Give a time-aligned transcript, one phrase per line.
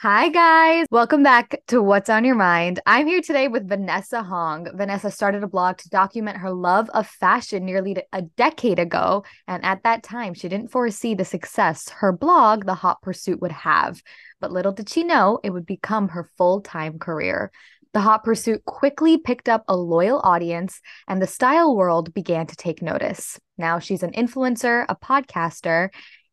[0.00, 0.86] Hi, guys.
[0.92, 2.78] Welcome back to What's on Your Mind.
[2.86, 4.68] I'm here today with Vanessa Hong.
[4.76, 9.24] Vanessa started a blog to document her love of fashion nearly a decade ago.
[9.48, 13.50] And at that time, she didn't foresee the success her blog, The Haute Pursuit, would
[13.50, 14.00] have.
[14.40, 17.50] But little did she know it would become her full time career.
[17.92, 22.54] The Haute Pursuit quickly picked up a loyal audience, and the style world began to
[22.54, 23.40] take notice.
[23.56, 25.88] Now she's an influencer, a podcaster,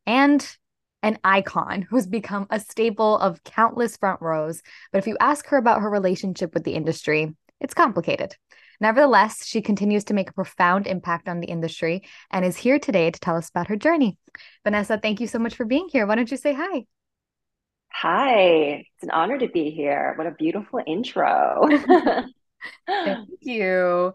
[0.05, 0.47] and
[1.05, 4.63] an icon who's become a staple of countless front rows.
[4.91, 8.35] But if you ask her about her relationship with the industry, it's complicated.
[8.81, 13.11] Nevertheless, she continues to make a profound impact on the industry and is here today
[13.11, 14.17] to tell us about her journey.
[14.63, 16.07] Vanessa, thank you so much for being here.
[16.07, 16.85] Why don't you say hi?
[17.93, 20.15] Hi, it's an honor to be here.
[20.17, 21.69] What a beautiful intro.
[22.87, 24.13] Thank you.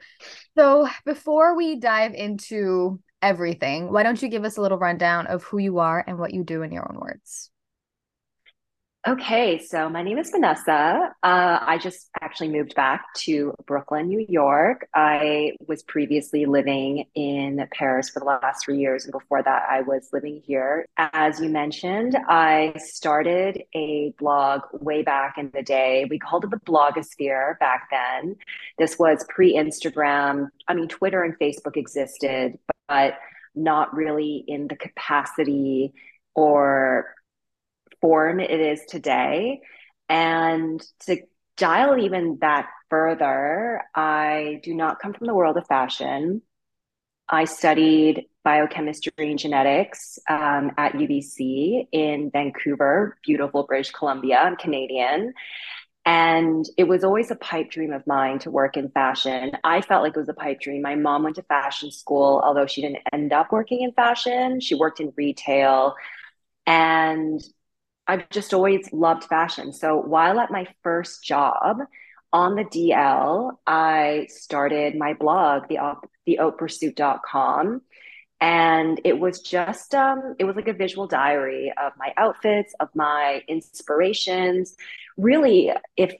[0.59, 3.93] So, before we dive into everything.
[3.93, 6.45] Why don't you give us a little rundown of who you are and what you
[6.45, 7.50] do in your own words?
[9.09, 11.15] Okay, so my name is Vanessa.
[11.23, 14.87] Uh, I just actually moved back to Brooklyn, New York.
[14.95, 19.81] I was previously living in Paris for the last three years, and before that, I
[19.81, 20.85] was living here.
[20.99, 26.07] As you mentioned, I started a blog way back in the day.
[26.11, 28.37] We called it the blogosphere back then.
[28.79, 30.51] This was pre Instagram.
[30.69, 33.15] I mean, Twitter and Facebook existed, but
[33.55, 35.95] not really in the capacity
[36.35, 37.15] or
[38.01, 39.61] form it is today.
[40.09, 41.23] And to
[41.57, 46.43] dial even that further, I do not come from the world of fashion.
[47.29, 54.39] I studied biochemistry and genetics um, at UBC in Vancouver, beautiful British Columbia.
[54.39, 55.33] I'm Canadian.
[56.07, 59.53] And it was always a pipe dream of mine to work in fashion.
[59.63, 60.83] I felt like it was a pipe dream.
[60.83, 64.61] My mom went to fashion school, although she didn't end up working in fashion.
[64.61, 65.95] She worked in retail.
[66.67, 67.41] And
[68.11, 69.73] I've just always loved fashion.
[69.73, 71.79] So while at my first job
[72.33, 75.79] on the DL, I started my blog, the,
[76.27, 77.83] thehautepursuit.com.
[78.41, 82.89] And it was just, um, it was like a visual diary of my outfits, of
[82.97, 84.75] my inspirations.
[85.17, 86.13] Really, if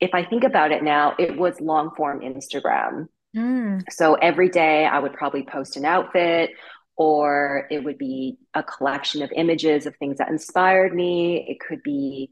[0.00, 3.08] if I think about it now, it was long form Instagram.
[3.36, 3.84] Mm.
[3.90, 6.50] So every day I would probably post an outfit
[7.00, 11.46] or it would be a collection of images of things that inspired me.
[11.48, 12.30] It could be,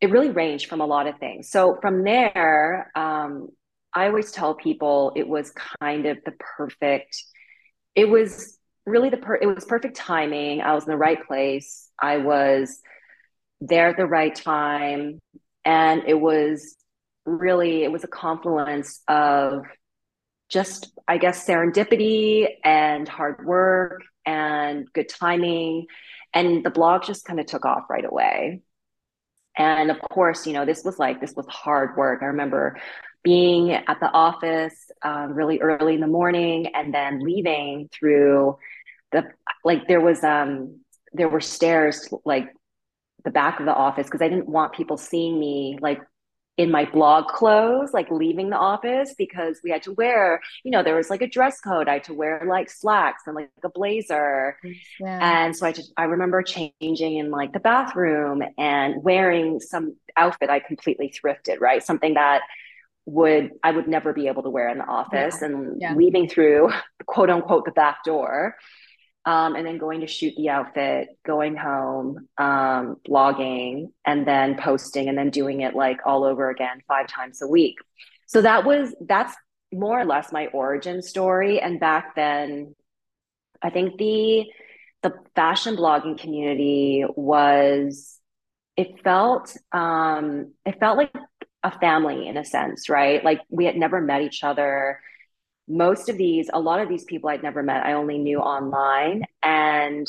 [0.00, 1.50] it really ranged from a lot of things.
[1.50, 3.48] So from there, um,
[3.92, 7.24] I always tell people it was kind of the perfect,
[7.96, 10.60] it was really the, per- it was perfect timing.
[10.60, 11.90] I was in the right place.
[12.00, 12.80] I was
[13.60, 15.18] there at the right time.
[15.64, 16.76] And it was
[17.26, 19.64] really, it was a confluence of
[20.54, 25.86] just, I guess, serendipity and hard work and good timing.
[26.32, 28.62] And the blog just kind of took off right away.
[29.56, 32.22] And of course, you know, this was like, this was hard work.
[32.22, 32.78] I remember
[33.24, 38.56] being at the office um, really early in the morning and then leaving through
[39.10, 39.24] the,
[39.64, 40.80] like, there was, um,
[41.12, 42.48] there were stairs like
[43.24, 46.00] the back of the office because I didn't want people seeing me like
[46.56, 50.84] in my blog clothes, like leaving the office because we had to wear, you know,
[50.84, 51.88] there was like a dress code.
[51.88, 54.56] I had to wear like slacks and like a blazer.
[55.00, 55.18] Yeah.
[55.20, 60.48] And so I just, I remember changing in like the bathroom and wearing some outfit
[60.48, 61.82] I completely thrifted, right?
[61.82, 62.42] Something that
[63.04, 65.48] would, I would never be able to wear in the office yeah.
[65.48, 65.94] and yeah.
[65.94, 66.70] leaving through
[67.06, 68.54] quote unquote the back door
[69.26, 75.08] um, and then going to shoot the outfit, going home, um, blogging, and then posting,
[75.08, 77.76] and then doing it like all over again five times a week.
[78.26, 79.34] So that was that's
[79.72, 81.60] more or less my origin story.
[81.60, 82.74] And back then,
[83.62, 84.44] I think the
[85.02, 88.18] the fashion blogging community was
[88.76, 91.12] it felt um, it felt like
[91.62, 93.24] a family in a sense, right?
[93.24, 95.00] Like we had never met each other
[95.68, 99.22] most of these, a lot of these people I'd never met, I only knew online.
[99.42, 100.06] And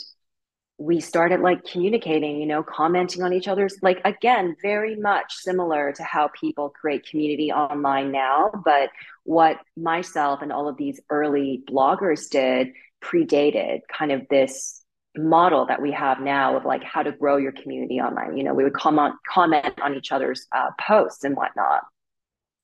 [0.77, 5.93] we started like communicating, you know, commenting on each other's, like, again, very much similar
[5.93, 8.51] to how people create community online now.
[8.65, 8.89] But
[9.23, 14.81] what myself and all of these early bloggers did predated kind of this
[15.17, 18.35] model that we have now of like how to grow your community online.
[18.35, 21.83] You know, we would comment comment on each other's uh, posts and whatnot.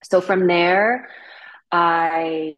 [0.03, 1.07] So from there,
[1.71, 2.55] I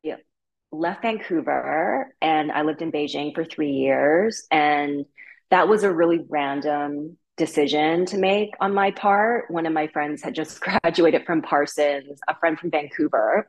[0.71, 4.45] left Vancouver and I lived in Beijing for three years.
[4.51, 5.05] And
[5.51, 9.49] that was a really random decision to make on my part.
[9.49, 13.47] One of my friends had just graduated from Parsons, a friend from Vancouver,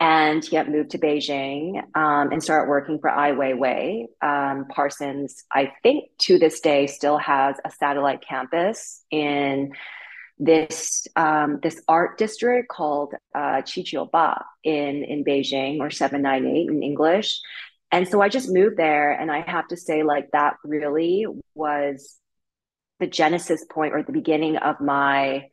[0.00, 4.06] and he had moved to Beijing um, and started working for Ai Weiwei.
[4.22, 9.72] Um, Parsons, I think to this day, still has a satellite campus in
[10.40, 17.38] this um, this art district called uh, Qijiuba in in Beijing or 798 in English.
[17.92, 22.16] And so I just moved there and I have to say like that really was
[23.00, 25.48] the genesis point or the beginning of my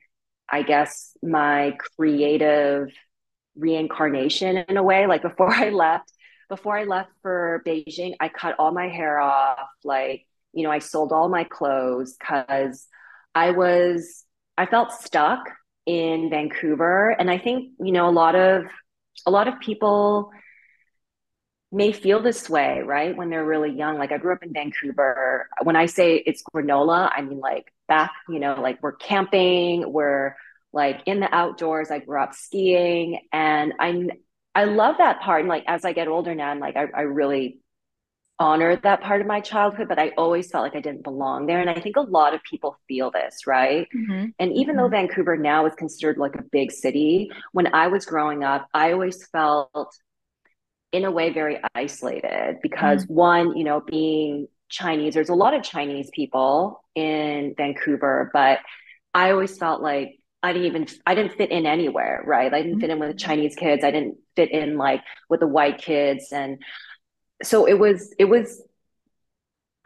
[0.49, 2.89] I guess my creative
[3.57, 6.11] reincarnation in a way like before I left
[6.47, 10.79] before I left for Beijing I cut all my hair off like you know I
[10.79, 12.87] sold all my clothes cuz
[13.35, 14.23] I was
[14.57, 15.49] I felt stuck
[15.85, 17.09] in Vancouver.
[17.09, 18.65] And I think, you know, a lot of
[19.25, 20.31] a lot of people
[21.71, 23.15] may feel this way, right?
[23.15, 23.97] When they're really young.
[23.97, 25.49] Like I grew up in Vancouver.
[25.63, 30.35] When I say it's granola, I mean like back, you know, like we're camping, we're
[30.71, 31.91] like in the outdoors.
[31.91, 34.09] I grew up skiing and I
[34.55, 35.41] I love that part.
[35.41, 37.59] And like as I get older now, I'm like I, I really
[38.39, 41.59] honored that part of my childhood, but I always felt like I didn't belong there.
[41.59, 43.87] And I think a lot of people feel this, right?
[43.95, 44.27] Mm-hmm.
[44.39, 44.83] And even mm-hmm.
[44.83, 48.91] though Vancouver now is considered like a big city, when I was growing up, I
[48.91, 49.95] always felt
[50.91, 53.13] in a way very isolated because mm-hmm.
[53.13, 58.59] one, you know, being Chinese, there's a lot of Chinese people in Vancouver, but
[59.13, 62.53] I always felt like I didn't even I didn't fit in anywhere, right?
[62.53, 63.83] I didn't fit in with the Chinese kids.
[63.83, 66.59] I didn't fit in like with the white kids and
[67.43, 68.61] so it was it was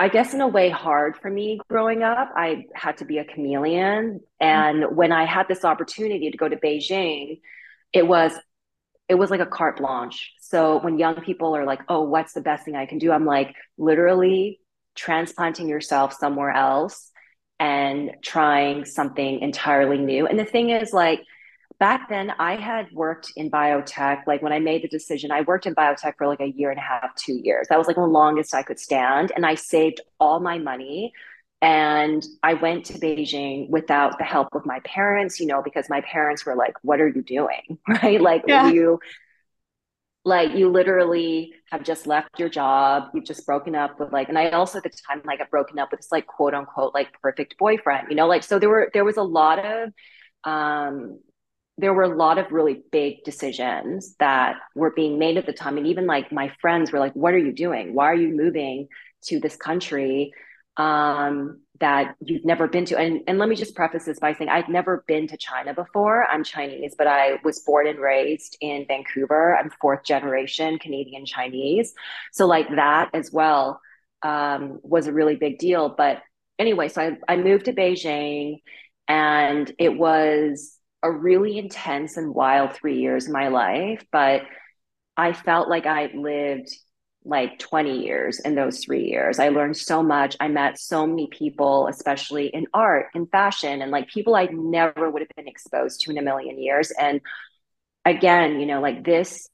[0.02, 2.32] I guess in a way hard for me growing up.
[2.36, 4.22] I had to be a chameleon.
[4.40, 4.96] And mm-hmm.
[4.96, 7.40] when I had this opportunity to go to Beijing,
[7.94, 8.34] it was
[9.08, 10.32] it was like a carte blanche.
[10.40, 13.26] So when young people are like, "Oh, what's the best thing I can do?" I'm
[13.26, 14.60] like, literally
[14.96, 17.12] transplanting yourself somewhere else
[17.60, 20.26] and trying something entirely new.
[20.26, 21.22] And the thing is like
[21.82, 24.28] back then I had worked in biotech.
[24.28, 26.78] Like when I made the decision, I worked in biotech for like a year and
[26.78, 27.66] a half, two years.
[27.70, 29.32] That was like the longest I could stand.
[29.36, 31.12] And I saved all my money.
[31.60, 36.02] And I went to Beijing without the help of my parents, you know, because my
[36.02, 37.80] parents were like, what are you doing?
[37.88, 38.22] Right.
[38.22, 38.70] Like yeah.
[38.70, 39.00] you,
[40.24, 44.38] like you literally have just left your job you've just broken up with like and
[44.38, 47.08] i also at the time like got broken up with this like quote unquote like
[47.24, 49.90] perfect boyfriend you know like so there were there was a lot of
[50.44, 51.18] um
[51.82, 55.78] there were a lot of really big decisions that were being made at the time.
[55.78, 57.96] And even like my friends were like what are you doing?
[57.96, 58.88] Why are you moving
[59.24, 60.32] to this country
[60.78, 63.00] um, that you've never been to?
[63.00, 66.24] And, and let me just preface this by saying i've never been to china before.
[66.26, 69.58] I'm chinese but i was born and raised in vancouver.
[69.58, 71.96] I'm fourth generation canadian chinese.
[72.32, 73.82] So like that as well
[74.22, 75.90] um, was a really big deal.
[75.90, 76.22] But
[76.60, 78.62] anyway so I, I moved to beijing
[79.08, 84.44] and it was a really intense and wild three years of my life, but
[85.18, 86.70] I felt like I lived
[87.24, 89.38] like 20 years in those three years.
[89.38, 90.36] I learned so much.
[90.40, 95.10] I met so many people, especially in art and fashion, and like people I never
[95.10, 96.92] would have been exposed to in a million years.
[96.92, 97.22] And
[98.06, 99.48] again, you know, like this,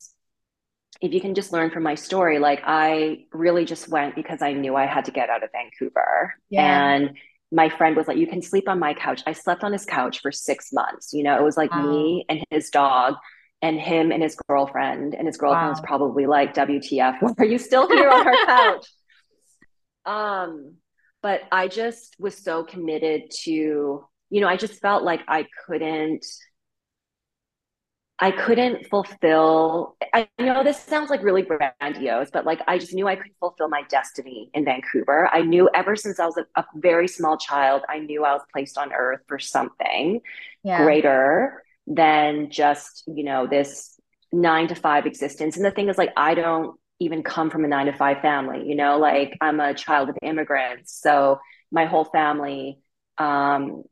[1.01, 4.53] if you can just learn from my story, like I really just went because I
[4.53, 6.35] knew I had to get out of Vancouver.
[6.49, 6.93] Yeah.
[6.93, 7.17] And
[7.51, 9.21] my friend was like, You can sleep on my couch.
[9.25, 11.13] I slept on his couch for six months.
[11.13, 11.81] You know, it was like wow.
[11.81, 13.15] me and his dog
[13.61, 15.15] and him and his girlfriend.
[15.15, 15.71] And his girlfriend wow.
[15.71, 18.87] was probably like, WTF, are you still here on our couch?
[20.05, 20.75] Um,
[21.21, 26.25] but I just was so committed to, you know, I just felt like I couldn't
[28.19, 29.95] I couldn't fulfill.
[30.11, 33.69] I know this sounds like really grandiose, but like I just knew I couldn't fulfill
[33.69, 35.29] my destiny in Vancouver.
[35.31, 38.41] I knew ever since I was a, a very small child, I knew I was
[38.51, 40.21] placed on earth for something
[40.63, 40.83] yeah.
[40.83, 43.99] greater than just, you know, this
[44.31, 45.55] nine to five existence.
[45.55, 48.67] And the thing is, like, I don't even come from a nine to five family,
[48.67, 50.99] you know, like I'm a child of immigrants.
[50.99, 51.39] So
[51.71, 52.79] my whole family,
[53.19, 53.83] um,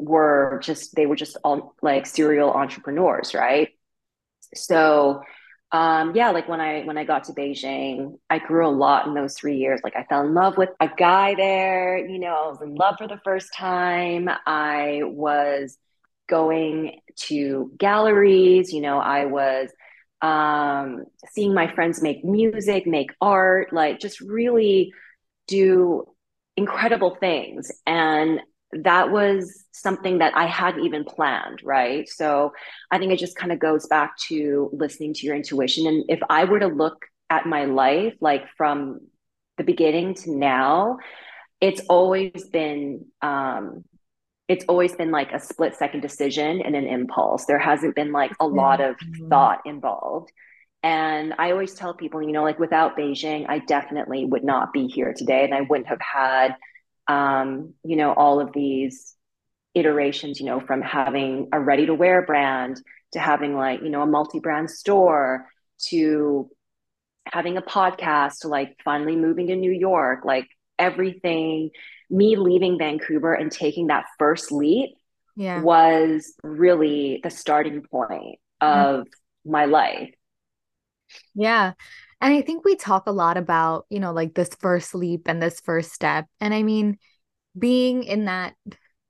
[0.00, 3.68] were just they were just all like serial entrepreneurs right?
[4.54, 5.22] So
[5.72, 9.14] um yeah like when i when i got to beijing i grew a lot in
[9.14, 9.80] those three years.
[9.84, 12.96] Like i fell in love with a guy there you know i was in love
[12.98, 14.28] for the first time.
[14.46, 15.76] I was
[16.28, 19.68] going to galleries you know i was
[20.22, 24.92] um seeing my friends make music make art like just really
[25.48, 26.06] do
[26.56, 27.70] incredible things.
[27.86, 28.40] And
[28.72, 32.08] that was something that I hadn't even planned, right?
[32.08, 32.52] So
[32.90, 35.86] I think it just kind of goes back to listening to your intuition.
[35.86, 39.00] And if I were to look at my life, like from
[39.56, 40.98] the beginning to now,
[41.60, 43.84] it's always been, um,
[44.48, 47.46] it's always been like a split second decision and an impulse.
[47.46, 49.28] There hasn't been like a lot of mm-hmm.
[49.28, 50.30] thought involved.
[50.82, 54.86] And I always tell people, you know, like without Beijing, I definitely would not be
[54.86, 56.56] here today and I wouldn't have had
[57.10, 59.16] um, you know, all of these
[59.74, 62.80] iterations, you know, from having a ready to wear brand
[63.12, 65.48] to having like, you know, a multi brand store
[65.88, 66.48] to
[67.24, 70.46] having a podcast to like finally moving to New York, like
[70.78, 71.70] everything,
[72.08, 74.90] me leaving Vancouver and taking that first leap
[75.36, 75.60] yeah.
[75.60, 79.50] was really the starting point of mm-hmm.
[79.50, 80.14] my life.
[81.34, 81.72] Yeah.
[82.20, 85.42] And I think we talk a lot about, you know, like this first leap and
[85.42, 86.26] this first step.
[86.40, 86.98] And I mean,
[87.58, 88.54] being in that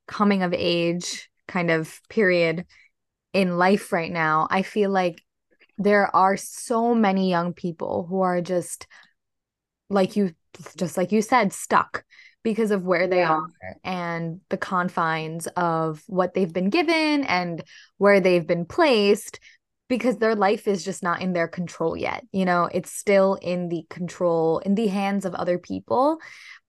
[0.06, 2.66] coming of age kind of period
[3.32, 5.22] in life right now, I feel like
[5.76, 8.86] there are so many young people who are just
[9.88, 10.34] like you
[10.76, 12.04] just like you said stuck
[12.42, 13.32] because of where they yeah.
[13.32, 13.48] are
[13.84, 17.62] and the confines of what they've been given and
[17.98, 19.40] where they've been placed
[19.90, 22.24] because their life is just not in their control yet.
[22.32, 26.18] You know, it's still in the control, in the hands of other people.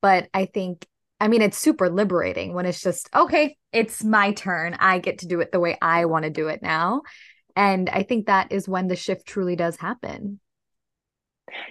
[0.01, 0.87] But I think,
[1.19, 4.75] I mean, it's super liberating when it's just, okay, it's my turn.
[4.79, 7.03] I get to do it the way I want to do it now.
[7.55, 10.39] And I think that is when the shift truly does happen.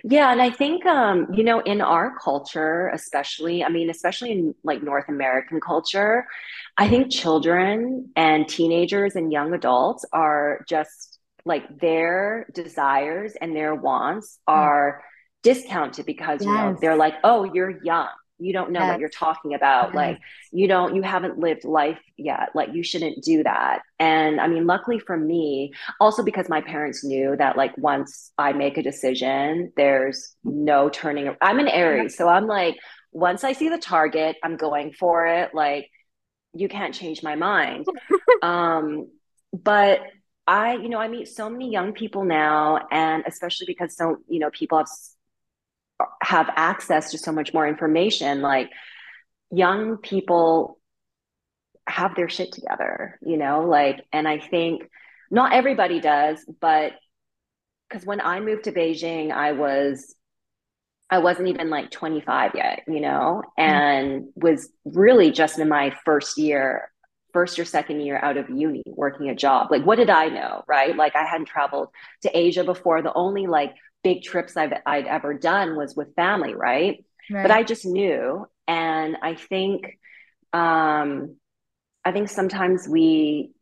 [0.04, 4.54] Yeah, and I think um, you know, in our culture, especially, I mean, especially in
[4.62, 6.26] like North American culture,
[6.76, 11.09] I think children and teenagers and young adults are just
[11.50, 14.54] like their desires and their wants hmm.
[14.54, 15.04] are
[15.42, 16.46] discounted because yes.
[16.46, 18.08] you know they're like, oh, you're young
[18.40, 18.88] you don't know yes.
[18.88, 19.94] what you're talking about yes.
[19.94, 20.18] like
[20.50, 24.66] you don't you haven't lived life yet like you shouldn't do that and i mean
[24.66, 29.72] luckily for me also because my parents knew that like once i make a decision
[29.76, 32.76] there's no turning i'm an aries so i'm like
[33.12, 35.88] once i see the target i'm going for it like
[36.54, 37.84] you can't change my mind
[38.42, 39.06] um
[39.52, 40.00] but
[40.46, 44.38] i you know i meet so many young people now and especially because so you
[44.38, 44.88] know people have
[46.22, 48.70] have access to so much more information like
[49.50, 50.78] young people
[51.86, 54.88] have their shit together you know like and i think
[55.30, 56.92] not everybody does but
[57.88, 60.14] because when i moved to beijing i was
[61.10, 63.62] i wasn't even like 25 yet you know mm-hmm.
[63.62, 66.89] and was really just in my first year
[67.32, 70.62] first or second year out of uni working a job like what did i know
[70.66, 71.88] right like i hadn't traveled
[72.22, 76.54] to asia before the only like big trips I've I'd ever done was with family,
[76.54, 77.04] right?
[77.30, 77.42] right.
[77.42, 79.98] But I just knew, and I think,
[80.52, 81.36] um,
[82.04, 83.52] I think sometimes we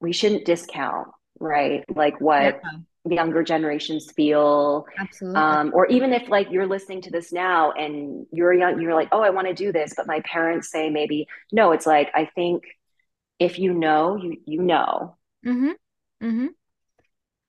[0.00, 1.08] we shouldn't discount,
[1.40, 1.84] right?
[1.88, 2.78] Like what yeah.
[3.08, 8.26] Younger generations feel, absolutely, um, or even if like you're listening to this now and
[8.32, 11.26] you're young, you're like, oh, I want to do this, but my parents say maybe
[11.52, 11.72] no.
[11.72, 12.64] It's like I think
[13.38, 15.16] if you know, you you know.
[15.46, 16.26] Mm-hmm.
[16.26, 16.46] Mm-hmm.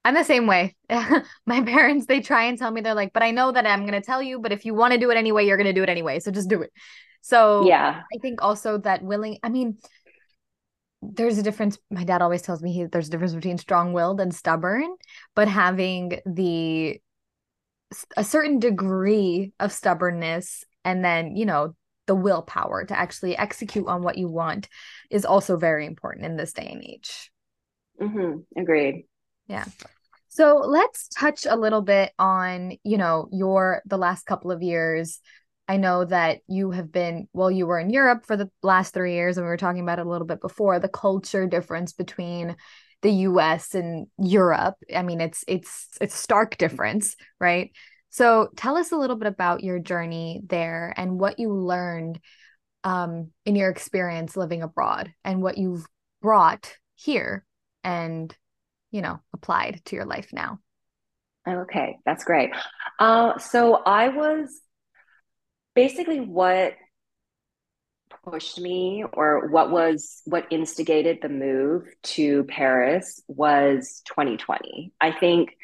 [0.06, 0.76] I'm the same way.
[1.46, 4.00] My parents, they try and tell me, they're like, but I know that I'm going
[4.00, 5.84] to tell you, but if you want to do it anyway, you're going to do
[5.84, 6.20] it anyway.
[6.20, 6.72] So just do it.
[7.22, 9.78] So, yeah, I think also that willing, I mean,
[11.02, 11.78] there's a difference.
[11.90, 14.96] My dad always tells me he, there's a difference between strong willed and stubborn,
[15.36, 17.02] but having the,
[18.18, 21.76] a certain degree of stubbornness and then, you know,
[22.08, 24.68] the willpower to actually execute on what you want
[25.12, 27.32] is also very important in this day and age.
[28.02, 28.60] Mm-hmm.
[28.60, 29.06] Agreed.
[29.48, 29.66] Yeah.
[30.30, 35.20] So let's touch a little bit on, you know, your the last couple of years.
[35.70, 39.14] I know that you have been, well, you were in Europe for the last three
[39.14, 42.58] years, and we were talking about it a little bit before the culture difference between
[43.02, 44.76] the US and Europe.
[44.94, 47.72] I mean, it's it's it's stark difference, right?
[48.10, 52.20] So tell us a little bit about your journey there and what you learned
[52.84, 55.86] um, in your experience living abroad and what you've
[56.22, 57.46] brought here
[57.84, 58.36] and
[58.92, 60.60] you know, applied to your life now?
[61.48, 62.52] Okay, that's great.
[63.00, 64.62] Uh, so I was
[65.80, 66.74] basically what
[68.26, 74.92] pushed me or what was what instigated the move to Paris was 2020.
[75.00, 75.56] I think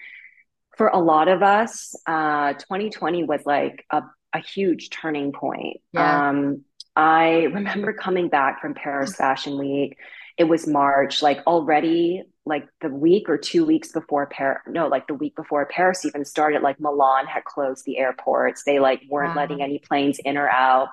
[0.77, 4.03] for a lot of us, uh, 2020 was like a,
[4.33, 5.81] a huge turning point.
[5.91, 6.29] Yeah.
[6.29, 6.63] Um,
[6.95, 9.97] I remember coming back from Paris Fashion Week.
[10.37, 15.07] It was March, like already like the week or two weeks before Paris, no, like
[15.07, 18.63] the week before Paris even started, like Milan had closed the airports.
[18.63, 19.41] They like weren't wow.
[19.41, 20.89] letting any planes in or out.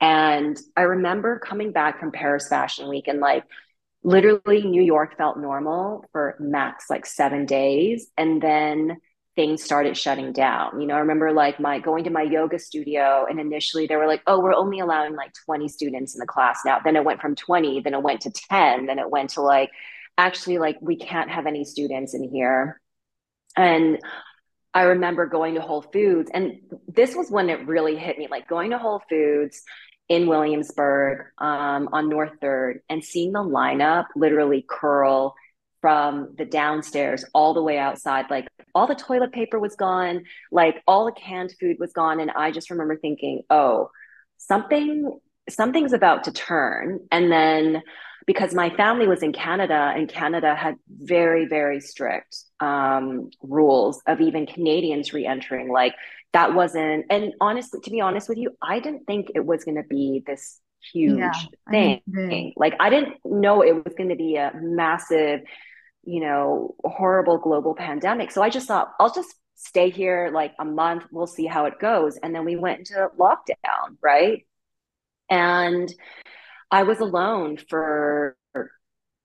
[0.00, 3.44] And I remember coming back from Paris Fashion Week and like
[4.02, 8.08] literally New York felt normal for max like seven days.
[8.16, 8.96] And then
[9.36, 10.80] things started shutting down.
[10.80, 14.08] You know, I remember like my going to my yoga studio and initially they were
[14.08, 16.80] like, oh, we're only allowing like 20 students in the class now.
[16.82, 19.70] Then it went from 20, then it went to 10, then it went to like
[20.18, 22.80] actually like we can't have any students in here
[23.56, 23.98] and
[24.74, 28.48] i remember going to whole foods and this was when it really hit me like
[28.48, 29.62] going to whole foods
[30.08, 35.34] in Williamsburg um, on North Third and seeing the lineup literally curl
[35.80, 38.26] from the downstairs all the way outside.
[38.30, 42.20] Like all the toilet paper was gone, like all the canned food was gone.
[42.20, 43.90] And I just remember thinking, oh,
[44.38, 45.18] something
[45.50, 47.00] something's about to turn.
[47.10, 47.82] And then
[48.26, 54.20] because my family was in Canada and Canada had very, very strict um, rules of
[54.20, 55.70] even Canadians re-entering.
[55.70, 55.94] Like
[56.32, 59.76] that wasn't, and honestly, to be honest with you, I didn't think it was going
[59.76, 60.60] to be this
[60.92, 61.32] huge yeah,
[61.70, 62.00] thing.
[62.16, 65.40] I like I didn't know it was going to be a massive,
[66.04, 68.30] you know, horrible global pandemic.
[68.30, 71.04] So I just thought I'll just stay here like a month.
[71.12, 72.16] We'll see how it goes.
[72.16, 74.44] And then we went into lockdown, right?
[75.30, 75.92] And
[76.72, 78.36] I was alone for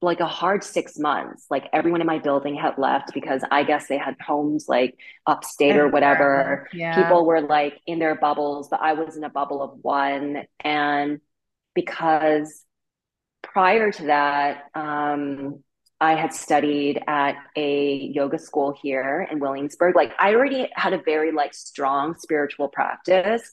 [0.01, 1.47] like a hard six months.
[1.49, 5.75] Like everyone in my building had left because I guess they had homes like upstate
[5.75, 6.67] or whatever.
[6.73, 7.01] Yeah.
[7.01, 10.43] People were like in their bubbles, but I was in a bubble of one.
[10.59, 11.21] And
[11.73, 12.63] because
[13.41, 15.63] prior to that, um,
[15.99, 19.95] I had studied at a yoga school here in Williamsburg.
[19.95, 23.51] Like I already had a very like strong spiritual practice.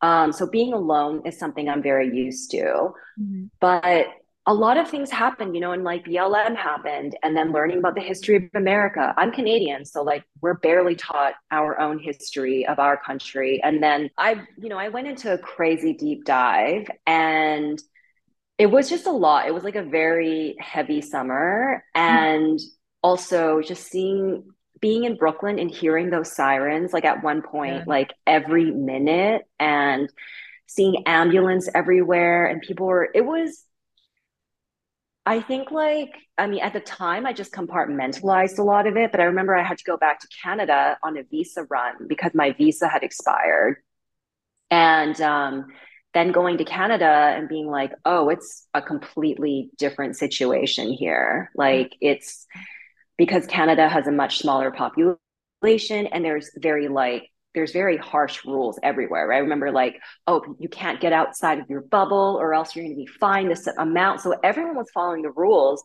[0.00, 2.92] Um, so being alone is something I'm very used to.
[3.18, 3.44] Mm-hmm.
[3.60, 4.06] But
[4.46, 7.94] a lot of things happened, you know, and like BLM happened, and then learning about
[7.94, 9.14] the history of America.
[9.16, 13.62] I'm Canadian, so like we're barely taught our own history of our country.
[13.62, 17.80] And then I, you know, I went into a crazy deep dive and
[18.58, 19.46] it was just a lot.
[19.46, 21.82] It was like a very heavy summer.
[21.94, 22.66] And mm-hmm.
[23.02, 24.44] also just seeing
[24.84, 27.84] being in Brooklyn and hearing those sirens, like at one point, yeah.
[27.86, 30.12] like every minute, and
[30.66, 33.64] seeing ambulance everywhere, and people were, it was,
[35.24, 39.10] I think, like, I mean, at the time, I just compartmentalized a lot of it,
[39.10, 42.32] but I remember I had to go back to Canada on a visa run because
[42.34, 43.76] my visa had expired.
[44.70, 45.68] And, um,
[46.12, 51.50] then going to Canada and being like, oh, it's a completely different situation here.
[51.56, 52.46] Like it's
[53.16, 58.78] because Canada has a much smaller population and there's very like there's very harsh rules
[58.82, 59.28] everywhere.
[59.28, 59.36] Right?
[59.36, 62.96] I remember like, oh, you can't get outside of your bubble or else you're going
[62.96, 64.20] to be fined this amount.
[64.20, 65.84] So everyone was following the rules.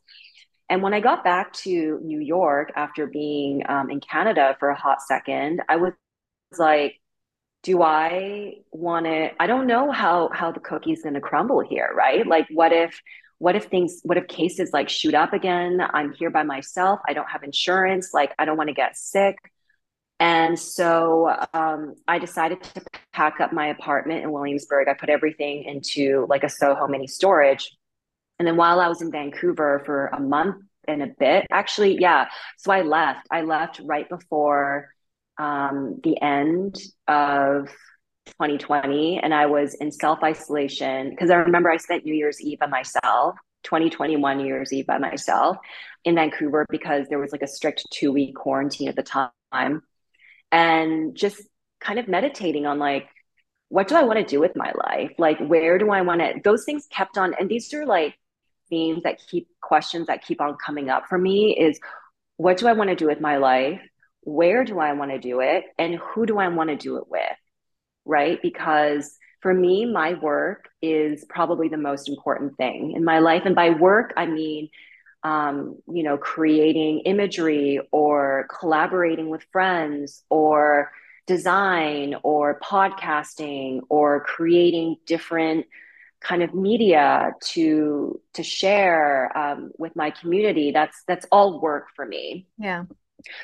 [0.69, 4.75] And when I got back to New York after being um, in Canada for a
[4.75, 5.93] hot second, I was
[6.57, 6.99] like,
[7.63, 9.31] do I want to?
[9.39, 12.25] I don't know how how the cookie's going to crumble here, right?
[12.25, 12.99] Like, what if
[13.39, 15.81] what if things what if cases like shoot up again?
[15.93, 16.99] I'm here by myself.
[17.07, 18.13] I don't have insurance.
[18.13, 19.37] Like i don't want to get sick.
[20.19, 22.81] And so um, i decided to
[23.13, 24.87] pack up my apartment in williamsburg.
[24.87, 27.75] I put everything into like a soho mini storage.
[28.37, 32.27] And then while i was in vancouver for a month and a bit actually yeah
[32.57, 33.27] so i left.
[33.31, 34.89] I left right before
[35.37, 36.75] um, the end
[37.07, 37.69] of
[38.29, 42.59] 2020 and I was in self isolation because I remember I spent New Year's Eve
[42.59, 45.57] by myself, 2021 New Year's Eve by myself
[46.05, 49.81] in Vancouver because there was like a strict two week quarantine at the time.
[50.51, 51.41] And just
[51.79, 53.07] kind of meditating on like,
[53.69, 55.11] what do I want to do with my life?
[55.17, 56.41] Like, where do I want to?
[56.43, 58.17] Those things kept on, and these are like
[58.69, 61.79] themes that keep questions that keep on coming up for me is
[62.37, 63.81] what do I want to do with my life?
[64.21, 65.65] Where do I want to do it?
[65.77, 67.21] And who do I want to do it with?
[68.09, 68.41] Right?
[68.41, 73.43] Because for me, my work is probably the most important thing in my life.
[73.45, 74.69] And by work, I mean,
[75.23, 80.91] um, you know, creating imagery or collaborating with friends or
[81.27, 85.65] design or podcasting or creating different
[86.21, 92.05] kind of media to to share um, with my community that's that's all work for
[92.05, 92.83] me yeah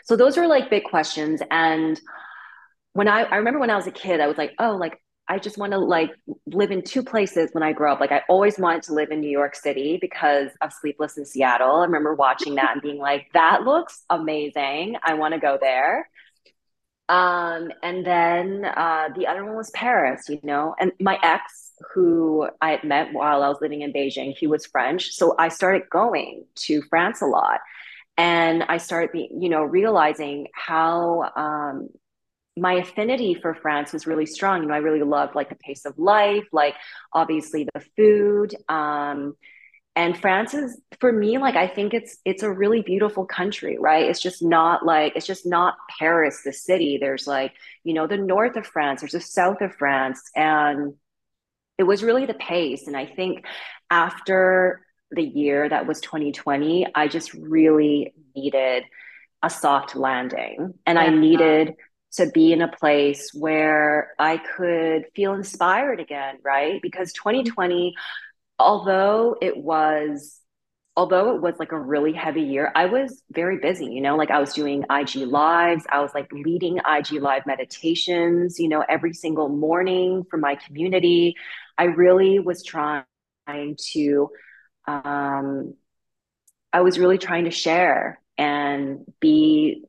[0.04, 2.02] so those are like big questions and
[2.96, 5.38] when I, I remember when I was a kid, I was like, oh, like I
[5.38, 6.12] just want to like
[6.46, 8.00] live in two places when I grow up.
[8.00, 11.76] Like I always wanted to live in New York City because of Sleepless in Seattle.
[11.76, 14.96] I remember watching that and being like, that looks amazing.
[15.04, 16.10] I want to go there.
[17.10, 22.48] Um, and then uh, the other one was Paris, you know, and my ex who
[22.62, 25.12] I had met while I was living in Beijing, he was French.
[25.12, 27.60] So I started going to France a lot.
[28.18, 31.90] And I started, you know, realizing how um,
[32.58, 34.62] my affinity for France was really strong.
[34.62, 36.76] You know, I really loved like the pace of life, like
[37.12, 38.56] obviously the food.
[38.70, 39.36] Um,
[39.98, 44.10] and France is for me, like I think it's it's a really beautiful country, right?
[44.10, 46.98] It's just not like it's just not Paris, the city.
[47.00, 50.22] There's like, you know, the north of France, there's the south of France.
[50.36, 50.96] And
[51.78, 52.88] it was really the pace.
[52.88, 53.46] And I think
[53.90, 58.84] after the year that was 2020, I just really needed
[59.44, 60.74] a soft landing.
[60.86, 61.04] And yeah.
[61.04, 61.76] I needed
[62.16, 66.82] to be in a place where I could feel inspired again, right?
[66.82, 67.96] Because 2020,
[68.60, 70.40] although it was
[70.98, 74.32] although it was like a really heavy year, I was very busy, you know, like
[74.32, 79.14] I was doing IG lives, I was like leading IG live meditations, you know, every
[79.14, 81.36] single morning for my community.
[81.78, 83.06] I really was trying
[83.94, 84.30] to
[84.88, 85.74] um
[86.72, 89.84] I was really trying to share and be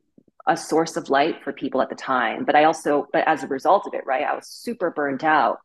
[0.47, 2.45] a source of light for people at the time.
[2.45, 5.59] But I also, but as a result of it, right, I was super burnt out.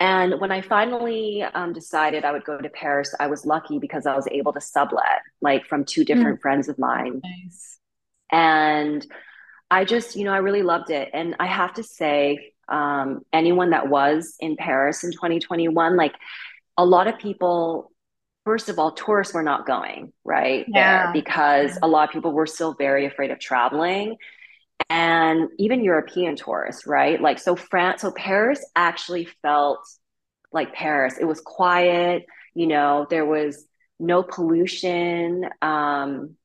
[0.00, 4.06] And when I finally um, decided I would go to Paris, I was lucky because
[4.06, 6.42] I was able to sublet, like from two different mm.
[6.42, 7.20] friends of mine.
[7.22, 7.78] Nice.
[8.32, 9.06] And
[9.70, 11.10] I just, you know, I really loved it.
[11.12, 16.14] And I have to say, um, anyone that was in Paris in 2021, like
[16.76, 17.91] a lot of people
[18.44, 21.04] first of all, tourists were not going right yeah.
[21.04, 24.16] there because a lot of people were still very afraid of traveling.
[24.90, 27.20] And even European tourists, right?
[27.20, 29.78] Like, so France, so Paris actually felt
[30.52, 31.16] like Paris.
[31.18, 33.64] It was quiet, you know, there was
[33.98, 35.48] no pollution.
[35.62, 36.36] Um,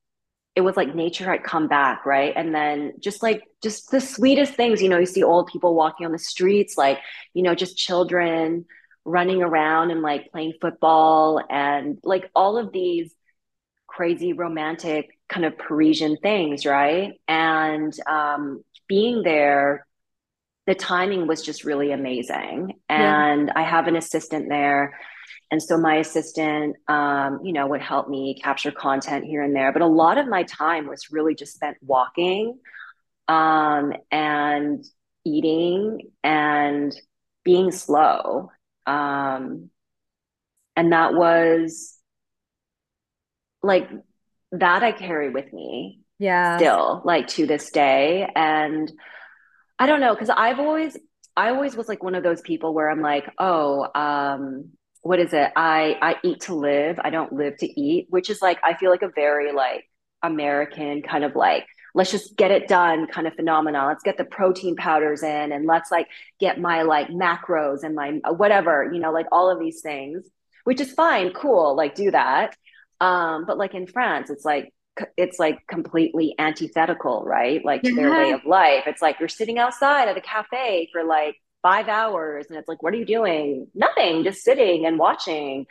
[0.56, 2.32] it was like nature had come back, right?
[2.34, 6.06] And then just like just the sweetest things, you know, you see old people walking
[6.06, 6.98] on the streets, like,
[7.34, 8.64] you know, just children
[9.08, 13.12] running around and like playing football and like all of these
[13.86, 17.14] crazy romantic kind of Parisian things, right?
[17.26, 19.86] And um, being there,
[20.66, 22.74] the timing was just really amazing.
[22.88, 23.52] And yeah.
[23.56, 24.98] I have an assistant there.
[25.50, 29.72] And so my assistant, um, you know, would help me capture content here and there.
[29.72, 32.58] But a lot of my time was really just spent walking
[33.28, 34.84] um, and
[35.24, 36.94] eating and
[37.44, 38.50] being slow
[38.88, 39.70] um,
[40.76, 41.96] and that was
[43.62, 43.88] like
[44.52, 46.00] that I carry with me.
[46.18, 46.56] Yeah.
[46.56, 48.28] Still, like to this day.
[48.34, 48.90] And
[49.78, 50.96] I don't know, because I've always
[51.36, 54.70] I always was like one of those people where I'm like, oh, um,
[55.02, 55.52] what is it?
[55.54, 56.98] I I eat to live.
[57.02, 59.84] I don't live to eat, which is like I feel like a very like
[60.22, 61.66] American kind of like
[61.98, 63.88] let's just get it done kind of phenomenon.
[63.88, 66.06] Let's get the protein powders in and let's like
[66.38, 70.24] get my like macros and my whatever, you know, like all of these things,
[70.62, 72.56] which is fine, cool, like do that.
[73.00, 74.72] Um, but like in France, it's like
[75.16, 77.64] it's like completely antithetical, right?
[77.64, 77.96] Like to yeah.
[77.96, 78.84] their way of life.
[78.86, 82.80] It's like you're sitting outside at a cafe for like five hours and it's like,
[82.80, 83.66] what are you doing?
[83.74, 85.66] Nothing, just sitting and watching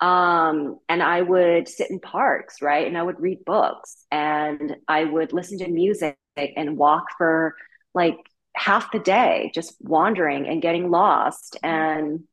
[0.00, 2.86] um, and I would sit in parks, right?
[2.86, 7.54] And I would read books and I would listen to music and walk for
[7.94, 8.18] like
[8.54, 11.56] half the day, just wandering and getting lost.
[11.62, 12.24] And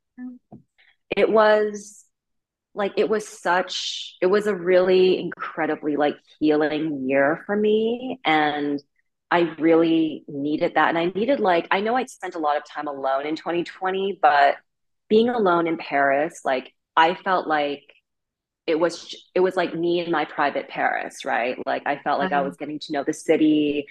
[1.16, 2.06] it was
[2.74, 8.20] like, it was such, it was a really incredibly like healing year for me.
[8.26, 8.82] And
[9.32, 10.90] I really needed that.
[10.90, 14.20] And I needed like, I know I spent a lot of time alone in 2020,
[14.22, 14.56] but
[15.08, 17.84] being alone in Paris, like I felt like
[18.66, 21.58] it was it was like me in my private Paris, right?
[21.66, 22.42] Like I felt like uh-huh.
[22.42, 23.88] I was getting to know the city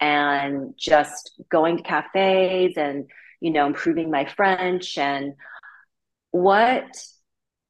[0.00, 3.06] and just going to cafes and
[3.40, 5.34] you know improving my French and
[6.30, 6.84] what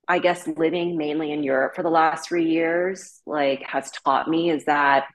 [0.07, 4.51] I guess living mainly in Europe for the last 3 years like has taught me
[4.51, 5.07] is that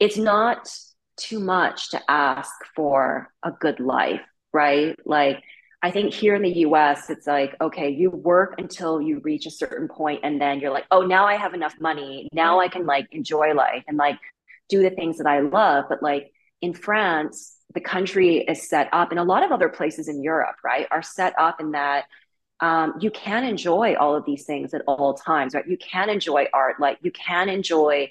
[0.00, 0.68] it's not
[1.16, 4.20] too much to ask for a good life,
[4.52, 4.96] right?
[5.04, 5.42] Like
[5.84, 9.50] I think here in the US, it's like, okay, you work until you reach a
[9.50, 12.26] certain point and then you're like, oh, now I have enough money.
[12.32, 14.18] Now I can like enjoy life and like
[14.70, 15.84] do the things that I love.
[15.90, 20.08] But like in France, the country is set up, and a lot of other places
[20.08, 22.04] in Europe, right, are set up in that
[22.60, 25.68] um, you can enjoy all of these things at all times, right?
[25.68, 28.10] You can enjoy art, like you can enjoy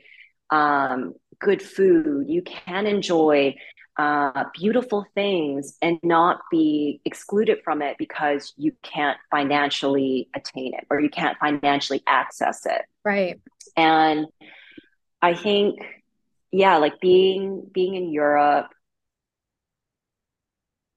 [0.52, 3.56] um, good food, you can enjoy
[3.97, 10.86] uh, beautiful things and not be excluded from it because you can't financially attain it
[10.89, 12.82] or you can't financially access it.
[13.06, 13.39] Right.
[13.77, 14.27] And
[15.21, 15.79] I think,
[16.51, 18.67] yeah, like being being in Europe,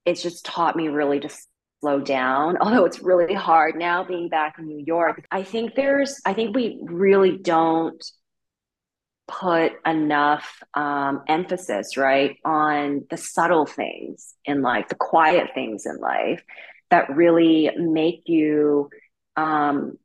[0.07, 1.29] it's just taught me really to
[1.81, 6.21] slow down although it's really hard now being back in new york i think there's
[6.25, 8.03] i think we really don't
[9.29, 15.99] put enough um, emphasis, right, on the subtle things in life, the quiet things in
[15.99, 16.43] life
[16.91, 18.89] that really make you
[19.37, 19.99] um,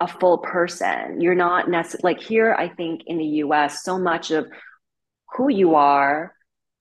[0.00, 1.20] a full person.
[1.20, 4.46] You're not necessarily like here, I think in the US, so much of
[5.36, 6.34] who you are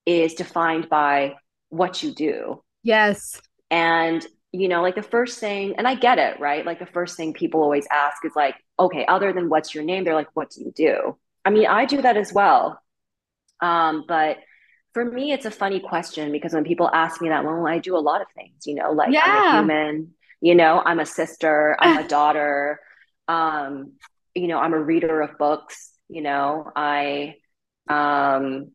[0.05, 1.35] is defined by
[1.69, 2.63] what you do.
[2.83, 3.41] Yes.
[3.71, 6.65] And you know, like the first thing, and I get it, right?
[6.65, 10.03] Like the first thing people always ask is like, okay, other than what's your name,
[10.03, 11.17] they're like, what do you do?
[11.47, 12.81] I mean, I do that as well.
[13.61, 14.37] Um, but
[14.93, 17.95] for me, it's a funny question because when people ask me that, well, I do
[17.95, 19.21] a lot of things, you know, like Yeah.
[19.25, 22.81] I'm a human, you know, I'm a sister, I'm a daughter,
[23.29, 23.93] um,
[24.35, 27.35] you know, I'm a reader of books, you know, I,
[27.89, 28.71] um,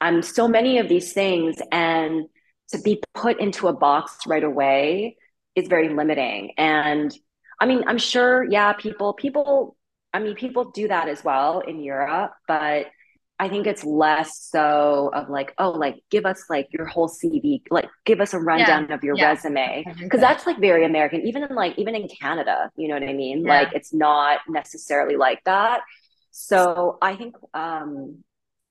[0.00, 2.26] I'm so many of these things, and
[2.72, 5.16] to be put into a box right away
[5.54, 6.52] is very limiting.
[6.58, 7.14] And
[7.60, 9.76] I mean, I'm sure, yeah, people, people,
[10.12, 12.86] I mean, people do that as well in Europe, but
[13.38, 17.62] I think it's less so of like, oh, like give us like your whole CV,
[17.70, 18.44] like give us a Yeah.
[18.44, 19.30] rundown of your Yeah.
[19.30, 19.86] resume.
[19.86, 22.88] I agree with Because that's like very American, even in like, even in Canada, you
[22.88, 23.44] know what I mean?
[23.44, 23.48] Yeah.
[23.48, 25.80] Like it's not necessarily like that.
[26.32, 28.22] So I think, um,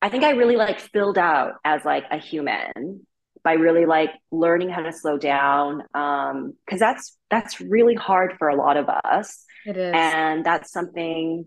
[0.02, 3.06] I think I really like filled out as like a human
[3.44, 5.84] by really like learning how to slow down.
[5.94, 9.44] Um, because that's that's really hard for a lot of us.
[9.66, 9.92] It is.
[9.94, 11.46] And that's something,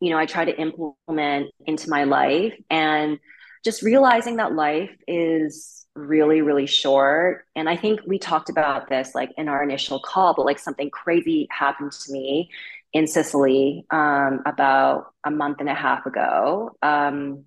[0.00, 3.18] you know, I try to implement into my life and
[3.64, 7.46] just realizing that life is really, really short.
[7.56, 10.90] And I think we talked about this like in our initial call, but like something
[10.90, 12.50] crazy happened to me
[12.92, 16.76] in Sicily um, about a month and a half ago.
[16.82, 17.44] Um,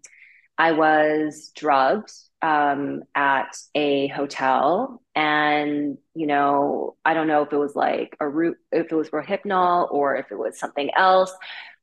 [0.58, 2.12] I was drugged
[2.42, 8.28] um, at a hotel, and you know, I don't know if it was like a
[8.28, 11.34] root, if it was Rohypnol or if it was something else,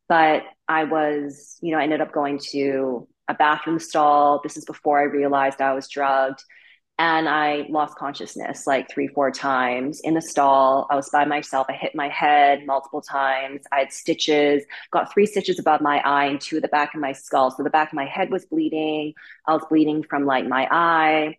[0.09, 4.41] but I was, you know, I ended up going to a bathroom stall.
[4.43, 6.43] This is before I realized I was drugged
[6.99, 10.87] and I lost consciousness like three, four times in the stall.
[10.91, 11.67] I was by myself.
[11.69, 13.63] I hit my head multiple times.
[13.73, 17.01] I had stitches, got three stitches above my eye and two at the back of
[17.01, 17.51] my skull.
[17.51, 19.15] So the back of my head was bleeding.
[19.47, 21.39] I was bleeding from like my eye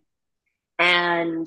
[0.78, 1.46] and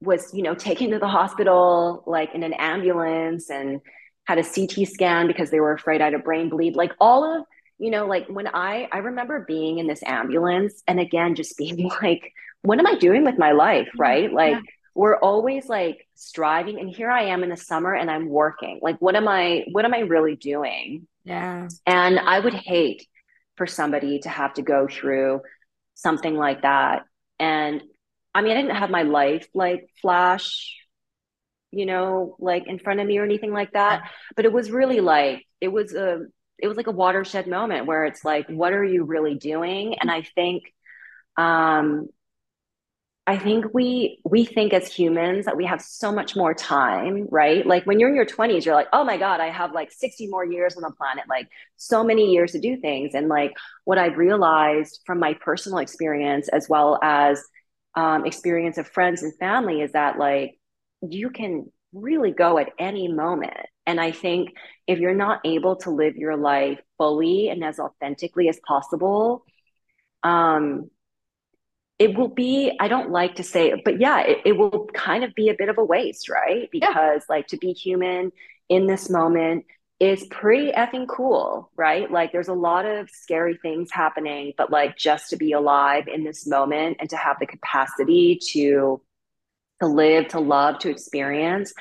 [0.00, 3.80] was, you know, taken to the hospital like in an ambulance and
[4.26, 6.76] had a CT scan because they were afraid I had a brain bleed.
[6.76, 7.44] Like all of,
[7.78, 11.90] you know, like when I I remember being in this ambulance and again just being
[12.02, 12.32] like
[12.62, 14.32] what am I doing with my life, right?
[14.32, 14.60] Like Yeah.
[14.94, 18.80] we're always like striving and here I am in the summer and I'm working.
[18.82, 21.06] Like what am I what am I really doing?
[21.24, 21.70] Yeah.
[21.86, 23.06] And I would hate
[23.56, 25.40] for somebody to have to go through
[25.94, 27.04] something like that.
[27.38, 27.82] And
[28.34, 30.74] I mean, I didn't have my life like flash,
[31.70, 34.02] you know, like in front of me or anything like that,
[34.36, 36.22] but it was really like it was a
[36.58, 39.96] it was like a watershed moment where it's like, what are you really doing?
[40.00, 40.64] And I think
[41.36, 42.08] um
[43.26, 47.64] I think we we think as humans that we have so much more time, right?
[47.64, 50.26] Like when you're in your 20s, you're like, "Oh my God, I have like 60
[50.28, 53.52] more years on the planet, like so many years to do things." And like
[53.84, 57.42] what I've realized from my personal experience as well as
[57.94, 60.58] um, experience of friends and family is that like
[61.02, 63.56] you can really go at any moment.
[63.86, 64.50] And I think
[64.86, 69.44] if you're not able to live your life fully and as authentically as possible,
[70.22, 70.90] um,
[72.00, 75.34] it will be, I don't like to say but yeah, it, it will kind of
[75.34, 76.68] be a bit of a waste, right?
[76.72, 76.88] Yeah.
[76.88, 78.32] Because like to be human
[78.70, 79.66] in this moment
[80.00, 82.10] is pretty effing cool, right?
[82.10, 86.24] Like there's a lot of scary things happening, but like just to be alive in
[86.24, 89.02] this moment and to have the capacity to
[89.80, 91.72] to live, to love, to experience,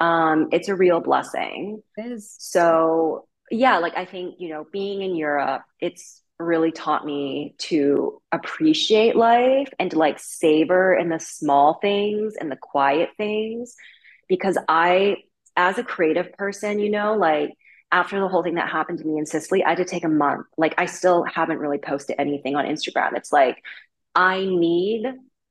[0.00, 1.82] um, it's a real blessing.
[1.96, 2.34] It is.
[2.38, 8.20] So yeah, like I think, you know, being in Europe, it's really taught me to
[8.32, 13.76] appreciate life and to like savor in the small things and the quiet things
[14.28, 15.16] because I
[15.56, 17.50] as a creative person, you know, like
[17.92, 20.08] after the whole thing that happened to me in Sicily, I had to take a
[20.08, 20.46] month.
[20.56, 23.16] Like I still haven't really posted anything on Instagram.
[23.16, 23.62] It's like
[24.14, 25.06] I need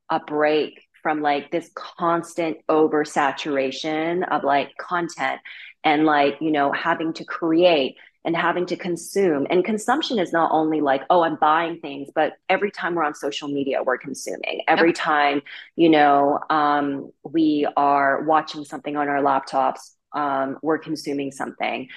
[0.09, 5.41] a break from like this constant oversaturation of like content
[5.83, 9.47] and like, you know, having to create and having to consume.
[9.49, 13.15] And consumption is not only like, oh, I'm buying things, but every time we're on
[13.15, 14.61] social media, we're consuming.
[14.67, 14.95] Every Yep.
[14.95, 15.41] time,
[15.75, 21.87] you know, um, we are watching something on our laptops, um, we're consuming something.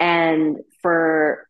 [0.00, 1.46] And for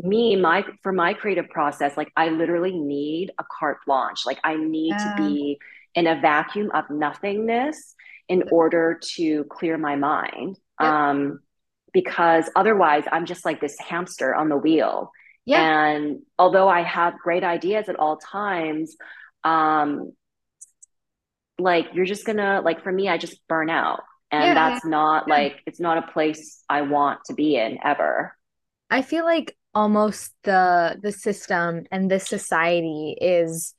[0.00, 4.26] me, my for my creative process, like I literally need a carte blanche.
[4.26, 5.58] Like I need to be
[5.94, 7.94] in a vacuum of nothingness
[8.28, 10.58] in order to clear my mind.
[10.80, 10.96] Yep.
[11.00, 11.40] Um,
[11.96, 15.10] because otherwise I'm just like this hamster on the wheel.
[15.46, 15.62] Yeah.
[15.62, 18.96] And although I have great ideas at all times,
[19.44, 20.12] um,
[21.58, 24.02] like you're just gonna like for me, I just burn out.
[24.30, 24.54] And Yeah.
[24.54, 25.34] that's not Yeah.
[25.36, 28.36] like it's not a place I want to be in ever.
[28.90, 33.74] I feel like almost the the system and this society is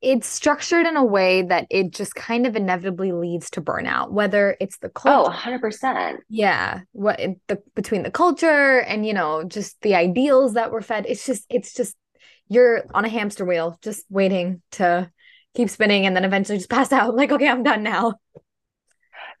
[0.00, 4.56] it's structured in a way that it just kind of inevitably leads to burnout, whether
[4.60, 6.20] it's the Oh, culture, 100%.
[6.28, 11.06] yeah, what the between the culture and you know just the ideals that we're fed.
[11.08, 11.96] It's just it's just
[12.48, 15.10] you're on a hamster wheel, just waiting to
[15.54, 17.16] keep spinning and then eventually just pass out.
[17.16, 18.14] Like, okay, I'm done now.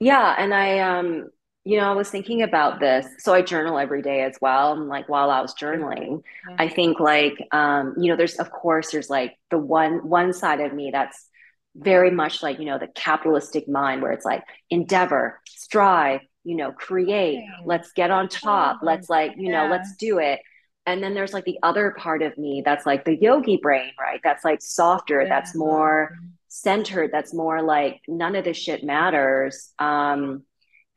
[0.00, 1.28] Yeah, and I um
[1.68, 3.06] you know, I was thinking about this.
[3.18, 4.72] So I journal every day as well.
[4.72, 6.56] And like while I was journaling, yeah.
[6.58, 10.60] I think like um, you know, there's of course there's like the one one side
[10.60, 11.28] of me that's
[11.76, 16.72] very much like, you know, the capitalistic mind where it's like endeavor, strive, you know,
[16.72, 19.64] create, let's get on top, let's like, you yeah.
[19.64, 20.40] know, let's do it.
[20.86, 24.20] And then there's like the other part of me that's like the yogi brain, right?
[24.24, 25.28] That's like softer, yeah.
[25.28, 26.16] that's more
[26.48, 29.70] centered, that's more like none of this shit matters.
[29.78, 30.44] Um,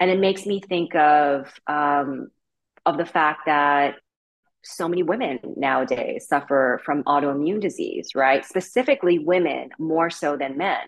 [0.02, 2.32] and it makes me think of um,
[2.86, 3.96] of the fact that
[4.64, 8.44] so many women nowadays suffer from autoimmune disease, right?
[8.44, 10.80] Specifically women more so than men.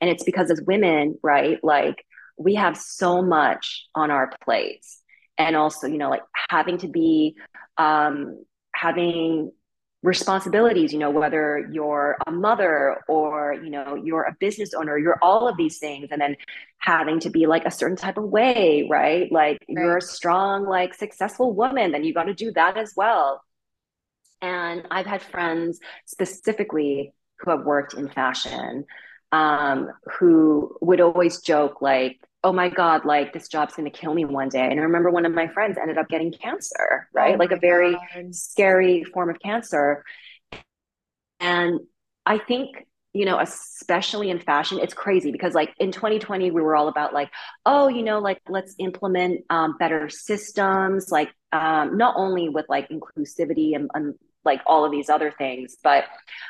[0.00, 2.04] And it's because as women, right, like
[2.38, 5.02] we have so much on our plates.
[5.38, 7.36] And also, you know, like having to be
[7.78, 9.50] um having
[10.02, 15.18] responsibilities you know whether you're a mother or you know you're a business owner you're
[15.22, 16.36] all of these things and then
[16.78, 19.60] having to be like a certain type of way right like right.
[19.68, 23.42] you're a strong like successful woman then you got to do that as well
[24.40, 28.84] and i've had friends specifically who have worked in fashion
[29.30, 34.14] um, who would always joke like oh my god like this job's going to kill
[34.14, 34.64] me one day.
[34.64, 37.34] And i remember one of my friends ended up getting cancer right?
[37.34, 38.34] Oh like a very god.
[38.34, 40.04] scary form of cancer.
[41.40, 41.80] And
[42.26, 46.76] i think you know especially in fashion it's crazy because like in 2020 we were
[46.76, 47.30] all about like
[47.66, 52.88] oh you know like let's implement um, better systems like um, not only with like
[52.90, 56.04] inclusivity and, and like all of these other things but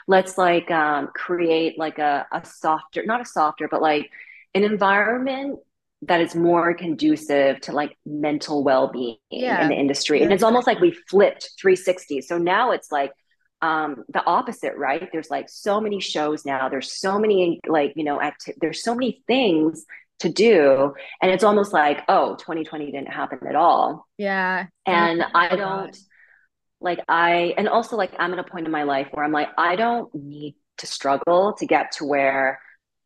[0.07, 4.11] let's like um, create like a, a softer not a softer but like
[4.55, 5.61] an environment
[6.02, 9.62] that is more conducive to like mental well-being yeah.
[9.62, 10.22] in the industry.
[10.22, 13.12] And it's almost like we flipped 360 so now it's like
[13.62, 15.08] um the opposite right?
[15.12, 16.68] There's like so many shows now.
[16.68, 19.84] There's so many like you know acti- there's so many things
[20.20, 20.94] to do.
[21.20, 24.06] And it's almost like oh 2020 didn't happen at all.
[24.16, 24.66] Yeah.
[24.87, 25.96] And oh i don't
[26.80, 29.48] like i and also like i'm at a point in my life where i'm like
[29.58, 32.61] i don't need to struggle to get to where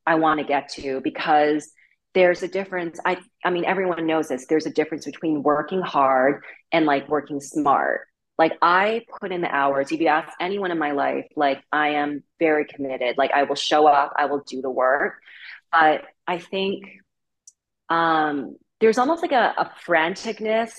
[0.06, 1.70] i want to get to because
[2.14, 2.98] there's a difference.
[3.04, 4.46] I i mean everyone knows this.
[4.46, 8.02] There's a difference between working hard and like working smart.
[8.38, 9.92] Like i put in the hours.
[9.92, 13.16] If you ask anyone in my life like i am very committed.
[13.18, 14.12] Like i will show up.
[14.16, 15.14] I will do the work.
[15.70, 16.84] But i think
[17.88, 20.72] um there's almost like a, a franticness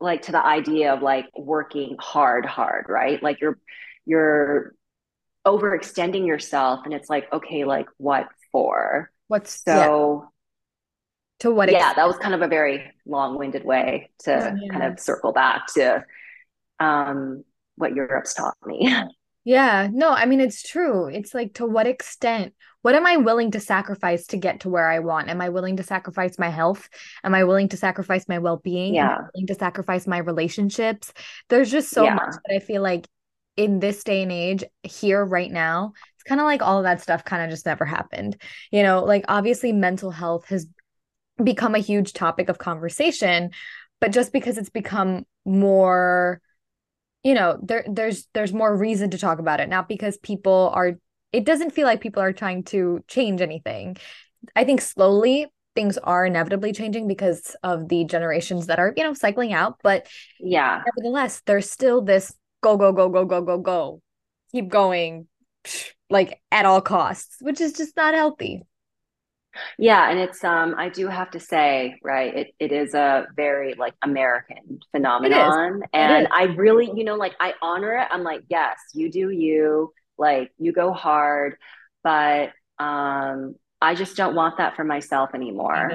[0.00, 3.22] like to the idea of like working hard hard right?
[3.22, 3.58] Like you're
[4.04, 4.74] you're
[5.46, 9.10] overextending yourself and it's like okay like what for?
[9.28, 10.28] What's so
[11.40, 11.96] to what yeah extent?
[11.96, 14.70] that was kind of a very long-winded way to oh, yeah.
[14.70, 16.04] kind of circle back to
[16.78, 17.44] um,
[17.76, 18.94] what europe's taught me.
[19.44, 21.08] Yeah no i mean it's true.
[21.08, 24.88] It's like to what extent what am i willing to sacrifice to get to where
[24.88, 25.28] i want?
[25.28, 26.88] Am i willing to sacrifice my health?
[27.24, 28.94] Am i willing to sacrifice my well-being?
[28.94, 31.12] Yeah am i willing to sacrifice my relationships?
[31.48, 32.14] There's just so yeah.
[32.14, 33.08] much that i feel like
[33.56, 37.02] in this day and age here right now it's kind of like all of that
[37.02, 38.36] stuff kind of just never happened.
[38.70, 40.66] You know like obviously mental health has
[41.44, 43.50] become a huge topic of conversation
[44.00, 46.40] but just because it's become more
[47.22, 50.96] you know there there's there's more reason to talk about it not because people are
[51.32, 53.96] it doesn't feel like people are trying to change anything.
[54.56, 59.14] I think slowly things are inevitably changing because of the generations that are you know
[59.14, 60.08] cycling out but
[60.40, 60.82] yeah.
[60.84, 64.02] nevertheless there's still this go go go go go go go
[64.50, 65.28] keep going
[66.10, 68.62] like at all costs which is just not healthy
[69.78, 73.74] yeah, and it's um I do have to say, right, it, it is a very
[73.74, 75.82] like American phenomenon.
[75.92, 78.08] And I really, you know, like I honor it.
[78.10, 81.56] I'm like, yes, you do you, like you go hard,
[82.02, 85.88] but um I just don't want that for myself anymore.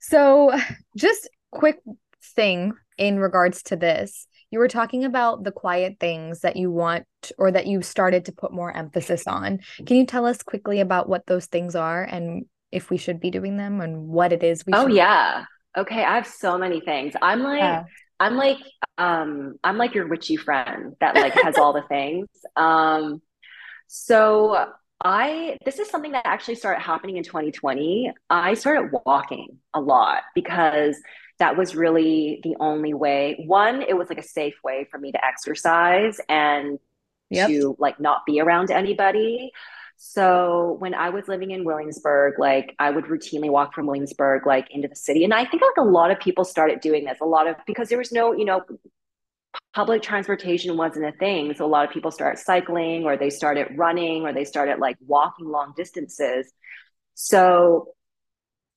[0.00, 0.52] So
[0.96, 1.80] just quick
[2.34, 4.26] thing in regards to this.
[4.50, 7.06] You were talking about the quiet things that you want
[7.38, 9.60] or that you started to put more emphasis on.
[9.86, 13.30] Can you tell us quickly about what those things are and if we should be
[13.30, 15.44] doing them and what it is we should oh yeah.
[15.76, 17.14] Okay i have so many things.
[17.22, 17.84] I'm like yeah.
[18.20, 18.58] i'm like
[18.98, 22.28] um i'm like your witchy friend that like has all the things.
[22.56, 23.22] Um
[23.86, 24.66] so
[25.04, 30.22] i this is something that actually started happening in 2020 i started walking a lot
[30.32, 30.96] because
[31.42, 33.42] that was really the only way.
[33.48, 36.78] One it was like a safe way for me to exercise and
[37.30, 37.48] yep.
[37.48, 39.50] to like not be around anybody
[40.04, 44.66] so when I was living in Williamsburg, like I would routinely walk from Williamsburg like
[44.72, 45.22] into the city.
[45.22, 47.88] And I think like a lot of people started doing this, a lot of because
[47.88, 48.62] there was no, you know,
[49.72, 51.54] public transportation wasn't a thing.
[51.56, 54.96] So a lot of people started cycling or they started running or they started like
[55.06, 56.52] walking long distances.
[57.14, 57.94] So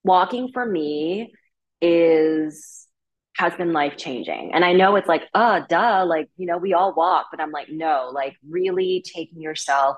[0.03, 1.34] walking for me
[1.82, 2.88] is
[3.36, 4.51] has been life changing.
[4.53, 7.51] And I know it's like, uh, duh, like, you know, we all walk, but I'm
[7.51, 9.97] like, no, like really taking yourself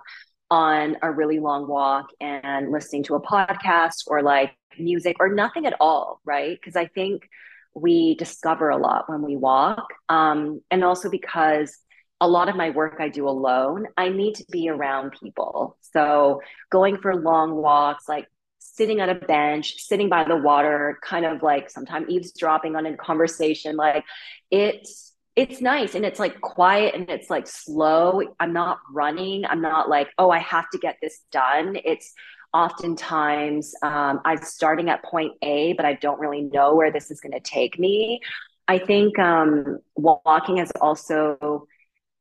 [0.50, 5.66] on a really long walk and listening to a podcast or like music or nothing
[5.66, 6.58] at all, right?
[6.60, 7.30] Because I think
[7.74, 9.88] we discover a lot when we walk.
[10.10, 11.78] Um, and also because
[12.20, 15.78] a lot of my work I do alone, I need to be around people.
[15.94, 16.42] So
[16.72, 18.28] going for long walks, like
[18.60, 22.98] sitting on a bench, sitting by the water, kind of like sometimes eavesdropping on a
[22.98, 23.76] conversation.
[23.76, 24.04] Like
[24.50, 25.07] it's
[25.38, 28.24] it's nice and it's like quiet and it's like slow.
[28.40, 29.46] I'm not running.
[29.46, 31.78] I'm not like, oh, I have to get this done.
[31.86, 32.12] It's
[32.54, 37.22] oftentimes um, I'm starting at point A, but I don't really know where this is
[37.22, 38.20] going to take me.
[38.68, 41.68] I think um, walking has also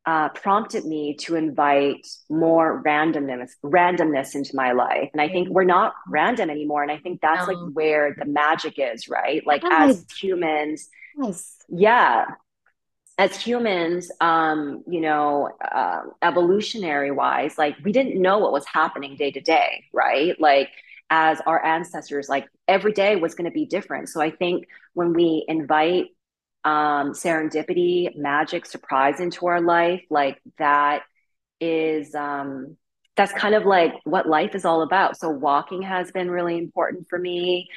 [0.05, 5.65] uh, prompted me to invite more randomness randomness into my life and i think we're
[5.65, 7.55] not random anymore and i think that's no.
[7.55, 9.97] like where the magic is right like yes.
[9.97, 10.89] as humans
[11.21, 11.57] yes.
[11.69, 12.27] yeah
[13.19, 19.17] as humans um you know uh, evolutionary wise like we didn't know what was happening
[19.17, 20.69] day to day right like
[21.09, 25.13] as our ancestors like every day was going to be different so i think when
[25.13, 26.07] we invite
[26.67, 31.03] um, serendipity, magic, surprise into our life, like that
[31.61, 32.77] is um,
[33.17, 35.17] that's kind of like what life is all about.
[35.17, 37.69] So walking has been really important for me.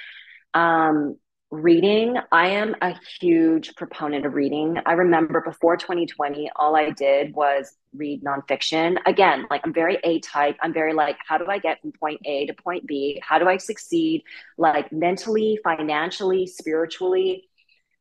[0.55, 1.17] Um,
[1.51, 4.77] reading, I am a huge proponent of reading.
[4.85, 8.97] I remember before 2020, all I did was read nonfiction.
[9.05, 10.57] Again, like I'm very A type.
[10.61, 13.21] I'm very like, how do I get from point A to point B?
[13.23, 14.23] How do I succeed,
[14.57, 17.49] like mentally, financially, spiritually?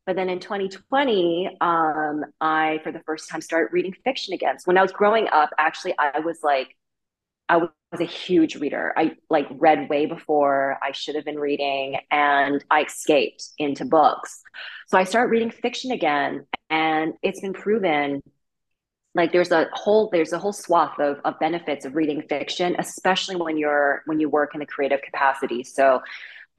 [0.07, 4.59] But then in 2020, um, I, for the first time, started reading fiction again.
[4.59, 6.75] So when I was growing up, actually, I was like,
[7.49, 8.93] I was a huge reader.
[8.97, 14.43] I like read way before I should have been reading, and I escaped into books.
[14.89, 18.23] So I started reading fiction again, and it's been proven
[19.15, 23.37] like there's a whole there's a whole swath of, of benefits of reading fiction especially
[23.37, 26.03] when you're when you work in the creative capacity so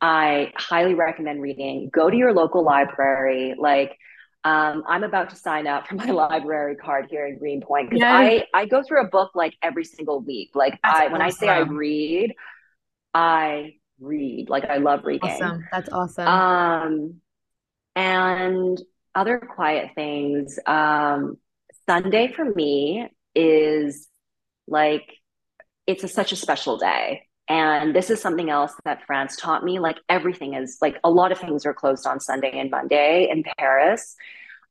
[0.02, 1.90] I highly recommend reading.
[1.92, 3.56] Go to your local library.
[3.58, 3.98] Like,
[4.44, 8.46] um, I'm about to sign up for my library card here in Greenpoint because I
[8.54, 10.52] I go through a book like every single week.
[10.56, 12.34] Like That's I when I say I read,
[13.14, 14.50] I read.
[14.50, 15.30] Like I love reading.
[15.30, 15.68] Awesome.
[15.72, 16.28] That's awesome.
[16.28, 17.22] Um,
[17.96, 18.82] and
[19.14, 20.58] other quiet things.
[20.66, 21.38] Um,
[21.86, 24.08] Sunday for me is
[24.68, 25.12] like
[25.86, 27.24] it's a, such a special day.
[27.50, 29.80] And this is something else that France taught me.
[29.80, 33.43] Like everything is like a lot of things are closed on Sunday and Monday in
[33.58, 34.16] Paris.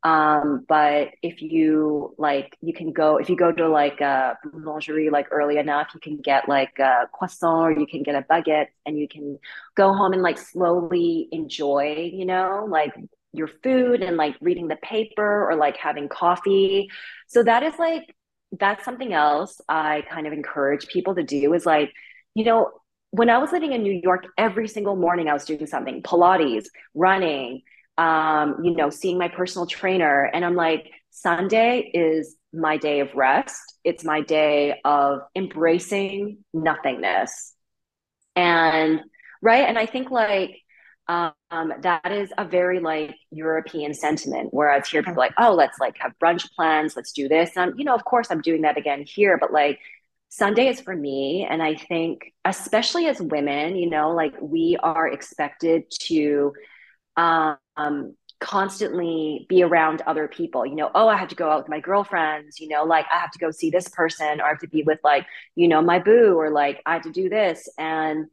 [0.05, 5.11] Um, but if you like, you can go, if you go to like a boulangerie
[5.11, 8.68] like early enough, you can get like a croissant or you can get a baguette
[8.87, 9.41] and you can
[9.74, 12.95] go home and like slowly enjoy, you know, like
[13.33, 16.89] your food and like reading the paper or like having coffee.
[17.26, 18.14] So that is like,
[18.53, 21.93] that's something else I kind of encourage people to do is like,
[22.39, 22.70] you know,
[23.11, 26.66] when I was living in New York, every single morning I was doing something Pilates,
[26.95, 27.62] running,
[27.97, 30.22] um, you know, seeing my personal trainer.
[30.32, 33.61] And I'm like, Sunday is my day of rest.
[33.82, 37.55] It's my day of embracing nothingness.
[38.36, 39.01] And
[39.43, 39.64] right.
[39.68, 40.61] And I think like,
[41.09, 44.51] um, that is a very like European sentiment.
[44.53, 47.57] Whereas here, people like, oh, let's like have brunch plans, let's do this.
[47.57, 49.80] And I'm, you know, of course, I'm doing that again here, but like
[50.29, 51.47] Sunday is for me.
[51.49, 56.53] And I think, especially as women, you know, like we are expected to
[57.16, 60.64] um, constantly be around other people.
[60.64, 63.18] You know, oh, I have to go out with my girlfriends, you know, like I
[63.18, 65.26] have to go see this person or I have to be with like,
[65.57, 67.68] you know, my boo or like I have to do this.
[67.79, 68.26] And,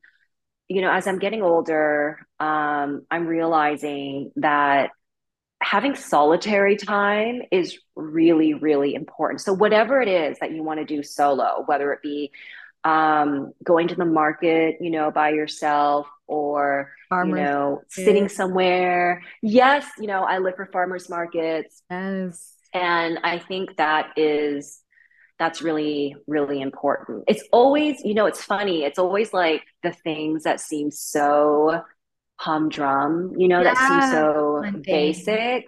[0.68, 4.92] you know, as I'm getting older, um, I'm realizing that
[5.62, 9.42] having solitary time is really, really important.
[9.42, 12.32] So, whatever it is that you want to do solo, whether it be
[12.84, 17.92] um, going to the market, you know, by yourself or, farmers you know, market.
[17.92, 19.24] sitting somewhere.
[19.42, 21.82] Yes, you know, I live for farmers markets.
[21.90, 22.54] Yes.
[22.74, 24.82] And I think that is
[25.38, 30.44] that's really really important it's always you know it's funny it's always like the things
[30.44, 31.84] that seem so
[32.38, 35.68] humdrum, you know, yeah, that seems so basic.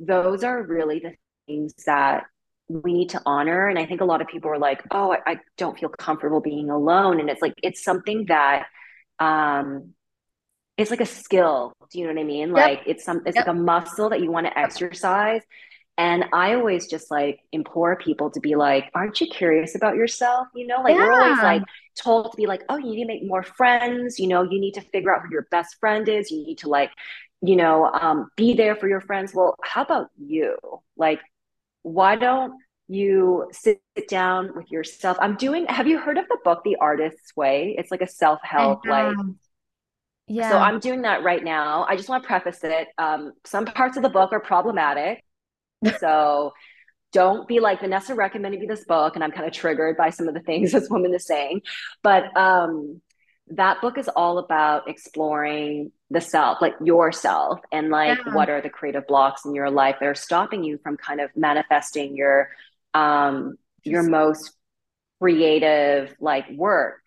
[0.00, 1.14] Those are really the
[1.46, 2.24] things that
[2.68, 3.68] we need to honor.
[3.68, 6.40] And I think a lot of people are like, oh, I, I don't feel comfortable
[6.40, 7.20] being alone.
[7.20, 8.66] And it's like, it's something that,
[9.18, 9.94] um,
[10.76, 11.72] it's like a skill.
[11.90, 12.48] Do you know what I mean?
[12.48, 12.56] Yep.
[12.56, 13.46] Like it's some, it's yep.
[13.46, 15.42] like a muscle that you want to exercise.
[15.96, 20.48] And I always just like implore people to be like, aren't you curious about yourself?
[20.54, 21.02] You know, like yeah.
[21.02, 21.62] we're always like
[21.96, 24.18] told to be like, oh, you need to make more friends.
[24.18, 26.30] You know, you need to figure out who your best friend is.
[26.30, 26.90] You need to like,
[27.42, 29.32] you know, um, be there for your friends.
[29.34, 30.56] Well, how about you?
[30.96, 31.20] Like,
[31.82, 32.54] why don't
[32.88, 35.16] you sit down with yourself?
[35.20, 37.76] I'm doing, have you heard of the book, The Artist's Way?
[37.78, 39.14] It's like a self help, like,
[40.26, 40.50] yeah.
[40.50, 41.84] So I'm doing that right now.
[41.88, 42.88] I just want to preface it.
[42.98, 45.23] Um, some parts of the book are problematic.
[46.00, 46.52] so
[47.12, 50.28] don't be like Vanessa recommended me this book, and I'm kind of triggered by some
[50.28, 51.62] of the things this woman is saying.
[52.02, 53.00] But um,
[53.48, 58.34] that book is all about exploring the self, like yourself, and like yeah.
[58.34, 61.30] what are the creative blocks in your life that are stopping you from kind of
[61.36, 62.50] manifesting your
[62.94, 64.52] um, your most
[65.20, 67.00] creative like work.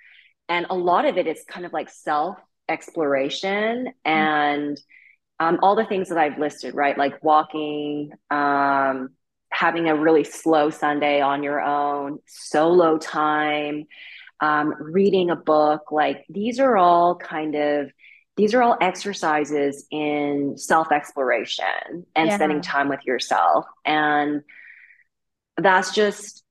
[0.50, 2.38] And a lot of it is kind of like self
[2.70, 4.76] exploration mm-hmm.
[5.40, 6.98] Um, all the things that I've listed, right?
[6.98, 9.10] Like walking, um,
[9.52, 13.86] having a really slow Sunday on your own, solo time,
[14.42, 15.92] um, reading a book.
[15.92, 17.92] Like these are all kind of
[18.36, 22.36] these are all exercises in self exploration and yeah.
[22.36, 23.66] spending time with yourself.
[23.84, 24.44] And
[25.58, 26.44] that's just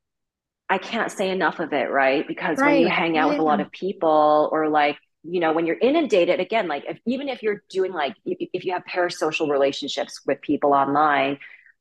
[0.68, 2.26] I can't say enough of it, right?
[2.26, 2.72] Because right.
[2.72, 3.32] when you hang out yeah.
[3.32, 4.96] with a lot of people or like
[5.28, 8.72] you know when you're inundated again like if, even if you're doing like if you
[8.72, 11.38] have parasocial relationships with people online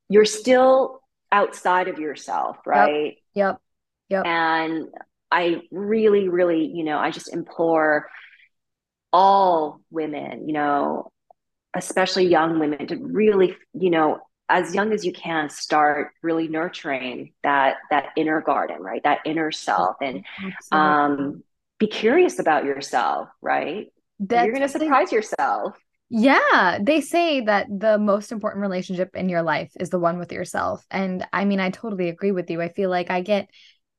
[0.09, 3.17] you're still outside of yourself right?
[3.33, 3.59] Yep
[4.09, 4.25] yep, yep.
[4.25, 4.87] and
[5.31, 8.09] i really really you know i just implore
[9.11, 11.11] all women you know
[11.75, 14.19] especially young women to really you know
[14.49, 19.01] as young as you can start really nurturing that that inner garden right?
[19.03, 19.97] That inner self.
[20.01, 20.87] And Absolutely.
[20.87, 21.43] um
[21.79, 23.87] be curious about yourself, right?
[24.19, 25.77] That's, You're going to surprise yourself.
[26.09, 30.31] Yeah, they say that the most important relationship in your life is the one with
[30.31, 30.85] yourself.
[30.91, 32.61] And I mean, I totally agree with you.
[32.61, 33.49] I feel like I get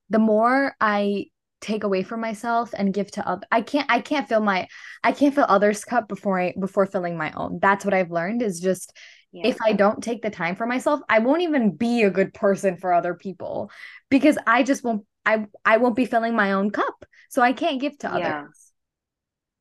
[0.09, 1.27] the more I
[1.61, 4.69] take away from myself and give to other I can't I can't fill my
[5.03, 7.59] I can't fill others cup before I before filling my own.
[7.61, 8.93] That's what I've learned is just
[9.33, 9.47] yeah.
[9.47, 12.77] if I don't take the time for myself, I won't even be a good person
[12.77, 13.71] for other people
[14.11, 17.06] because I just won't I I won't be filling my own cup.
[17.29, 18.41] So I can't give to yeah.
[18.41, 18.73] others.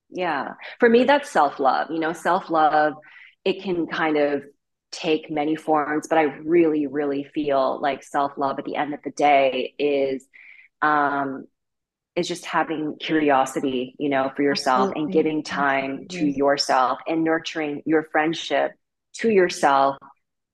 [0.09, 0.53] Yeah.
[0.79, 1.89] For me that's self-love.
[1.91, 2.93] You know, self-love
[3.43, 4.43] it can kind of
[4.91, 9.11] take many forms, but I really really feel like self-love at the end of the
[9.11, 10.25] day is
[10.81, 11.45] um
[12.15, 15.03] is just having curiosity, you know, for yourself Absolutely.
[15.03, 18.71] and giving time to yourself and nurturing your friendship
[19.15, 19.97] to yourself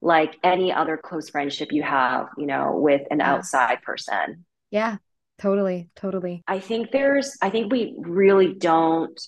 [0.02, 3.34] like any other close friendship you have, you know, with an yeah.
[3.34, 4.46] outside person.
[4.72, 4.98] Yeah,
[5.42, 5.90] totally.
[5.96, 6.44] Totally.
[6.48, 9.20] I think there's, I think we really don't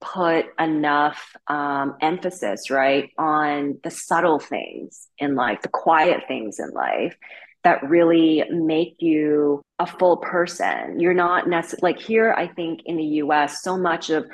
[0.00, 6.70] put enough um, emphasis, right, on the subtle things in life, the quiet things in
[6.70, 7.16] life
[7.64, 11.00] that really make you a full person.
[11.00, 14.26] You're not necessarily like here, I think in the US, so much of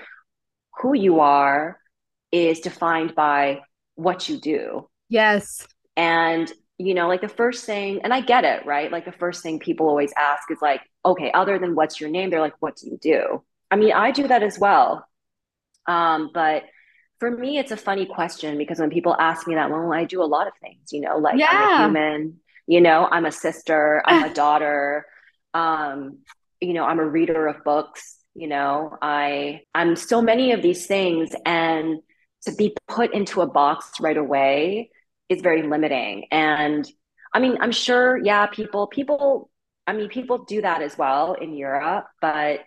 [0.81, 1.79] who you are
[2.33, 3.61] is defined by
[3.95, 4.89] what you do.
[5.09, 5.67] Yes.
[5.97, 8.91] And you know, like the first thing, and I get it, right?
[8.91, 12.31] Like the first thing people always ask is like, okay, other than what's your name,
[12.31, 13.43] they're like, what do you do?
[13.71, 15.07] I mean, I do that as well.
[15.87, 16.65] Um, but
[17.21, 20.23] for me, it's a funny question because when people ask me that, well, I do
[20.23, 21.49] a lot of things, you know, like yeah.
[21.51, 25.07] I'm a human, you know, I'm a sister, I'm a daughter,
[25.53, 26.19] um,
[26.61, 30.87] you know, I'm a reader of books, you know, I I'm so many of these
[30.87, 31.31] things.
[31.47, 32.01] And
[32.47, 34.91] to be put into a box right away
[35.35, 36.27] is very limiting.
[36.31, 36.89] And
[37.33, 39.51] I mean, I'm sure, yeah, people, people,
[39.87, 42.61] I mean, people do that as well in Europe, but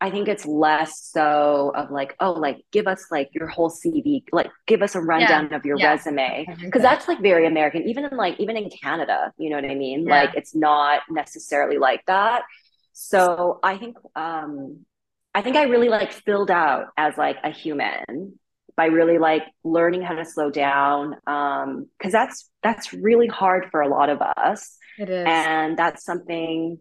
[0.00, 4.24] I think it's less so of like, oh, like give us like your whole CV,
[4.32, 5.56] like give us a rundown yeah.
[5.56, 5.90] of your yeah.
[5.90, 6.46] resume.
[6.72, 9.74] Cause that's like very American, even in like, even in Canada, you know what I
[9.74, 10.06] mean?
[10.06, 10.22] Yeah.
[10.22, 12.42] Like it's not necessarily like that.
[12.92, 14.84] So I think, um,
[15.34, 18.38] I think I really like filled out as like a human
[18.76, 23.80] by really like learning how to slow down um because that's that's really hard for
[23.80, 24.76] a lot of us.
[24.98, 25.24] It is.
[25.26, 26.78] And that's something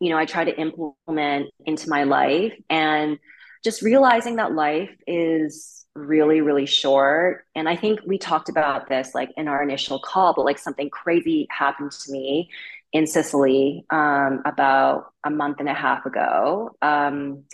[0.00, 2.52] you know i try to implement into my life.
[2.68, 3.18] And
[3.62, 7.44] just realizing that life is really really short.
[7.54, 10.90] And i think we talked about this like in our initial call but like something
[10.90, 12.50] crazy happened to me
[12.92, 16.76] in sicily um, about a month and a half ago.
[16.80, 17.44] Um,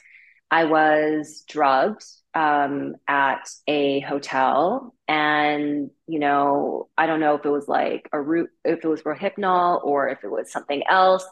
[0.50, 4.94] i was drugged um, at a hotel.
[5.08, 9.02] And, you know, I don't know if it was like a root, if it was
[9.02, 11.26] Rohypnol or if it was something else,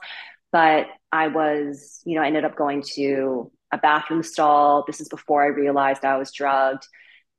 [0.51, 4.85] but I was, you know, I ended up going to a bathroom stall.
[4.87, 6.87] This is before I realized I was drugged.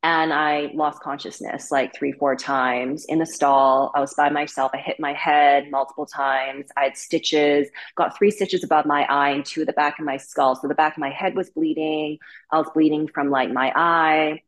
[0.01, 3.91] And I lost consciousness like three, four times in the stall.
[3.93, 4.71] I was by myself.
[4.73, 6.67] I hit my head multiple times.
[6.77, 10.05] I had stitches, got three stitches above my eye and two at the back of
[10.05, 10.55] my skull.
[10.55, 12.17] So the back of my head was bleeding.
[12.49, 14.41] I was bleeding from like my eye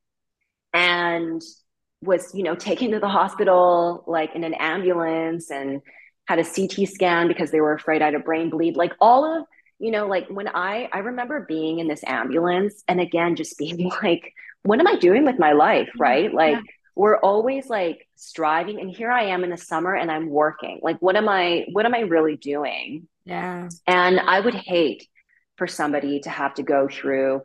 [0.74, 1.42] and
[2.02, 5.82] was, you know, taken to the hospital like in an ambulance and
[6.28, 8.78] had a CT scan because they were afraid I had a brain bleed.
[8.78, 9.46] Like all of,
[9.80, 13.92] you know, like when I I remember being in this ambulance and again just being
[14.04, 14.34] like
[14.64, 15.90] what am I doing with my life?
[15.98, 16.34] Right.
[16.34, 16.62] Like, yeah.
[16.96, 18.80] we're always like striving.
[18.80, 20.80] And here I am in the summer and I'm working.
[20.84, 23.08] Like, what am I, what am I really doing?
[23.26, 23.70] Yeah.
[23.88, 25.08] And I would hate
[25.58, 27.42] for somebody to have to go through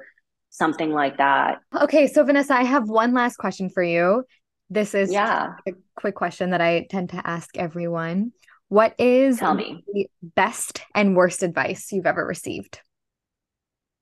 [0.50, 1.60] something like that.
[1.74, 2.06] Okay.
[2.06, 4.24] So, Vanessa, I have one last question for you.
[4.68, 5.52] This is yeah.
[5.66, 8.32] a quick question that I tend to ask everyone.
[8.68, 9.84] What is Tell me.
[9.92, 12.80] the best and worst advice you've ever received?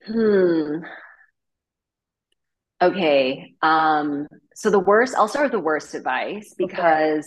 [0.07, 0.79] Hmm.
[2.83, 3.55] Okay.
[3.63, 7.25] Um, so the worst, I'll start with the worst advice because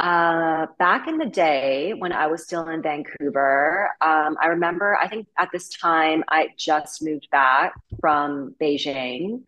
[0.00, 0.08] okay.
[0.08, 5.08] uh, back in the day when I was still in Vancouver, um, I remember, I
[5.08, 9.42] think at this time I just moved back from Beijing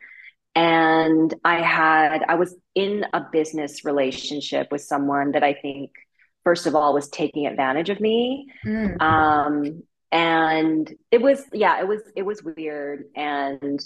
[0.55, 5.93] and I had, I was in a business relationship with someone that I think,
[6.45, 8.49] first of all, was taking advantage of me.
[8.67, 9.01] Mm.
[9.01, 13.05] Um, and it was, yeah, it was, it was weird.
[13.15, 13.81] And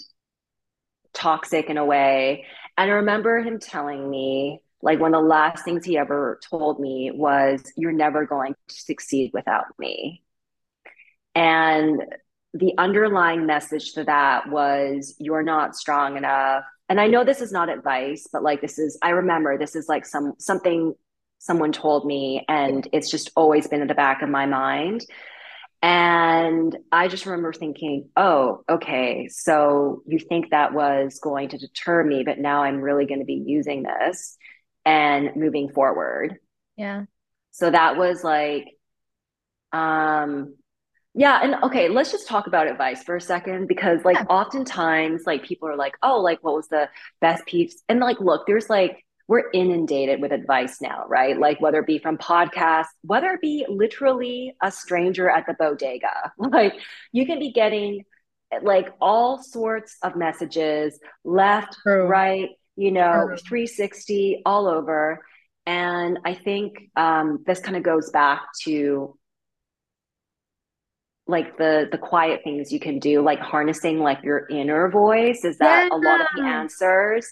[1.15, 2.45] toxic in a way.
[2.77, 6.79] And I remember him telling me, like, one of the last things he ever told
[6.79, 10.23] me was, You're never going to succeed without me.
[11.33, 12.03] And
[12.53, 16.63] the underlying message to that was, You're not strong enough.
[16.87, 19.89] And I know this is not advice, but like, this is, I remember this is
[19.89, 20.93] like some, something
[21.39, 25.05] someone told me, and it's just always been in the back of my mind.
[25.85, 32.03] And I just remember thinking, oh, okay, so you think that was going to deter
[32.03, 34.35] me, but now I'm really going to be using this
[34.83, 36.39] and moving forward.
[36.75, 37.03] Yeah.
[37.51, 38.65] So that was like,
[39.73, 40.55] um,
[41.13, 41.41] yeah.
[41.43, 44.25] And okay, let's just talk about advice for a second because, like, yeah.
[44.27, 46.89] oftentimes, like, people are like, oh, like, what was the
[47.21, 47.83] best piece?
[47.87, 51.39] And, like, look, there's like, we're inundated with advice now, right?
[51.39, 56.31] Like whether it be from podcasts, whether it be literally a stranger at the bodega,
[56.37, 56.73] like
[57.11, 58.05] you can be getting
[58.61, 62.07] like all sorts of messages left, True.
[62.07, 63.37] right, you know, True.
[63.37, 65.25] 360 all over.
[65.65, 69.17] And I think um, this kind of goes back to
[71.27, 75.43] like the the quiet things you can do, like harnessing like your inner voice.
[75.43, 75.97] Is that yeah.
[75.97, 77.27] a lot of the answers?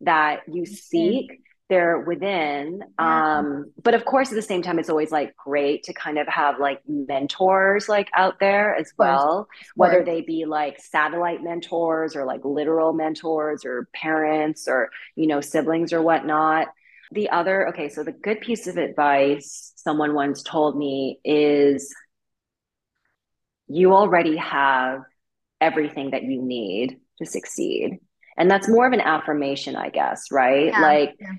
[0.00, 3.38] That you seek they're within yeah.
[3.38, 6.26] um but of course at the same time it's always like great to kind of
[6.26, 12.24] have like mentors like out there as well whether they be like satellite mentors or
[12.24, 16.68] like literal mentors or parents or you know siblings or whatnot.
[17.12, 21.94] The other okay so the good piece of advice someone once told me is
[23.66, 25.00] you already have
[25.60, 27.98] everything that you need to succeed
[28.38, 30.66] and that's more of an affirmation i guess right?
[30.66, 31.32] Yeah, like yeah.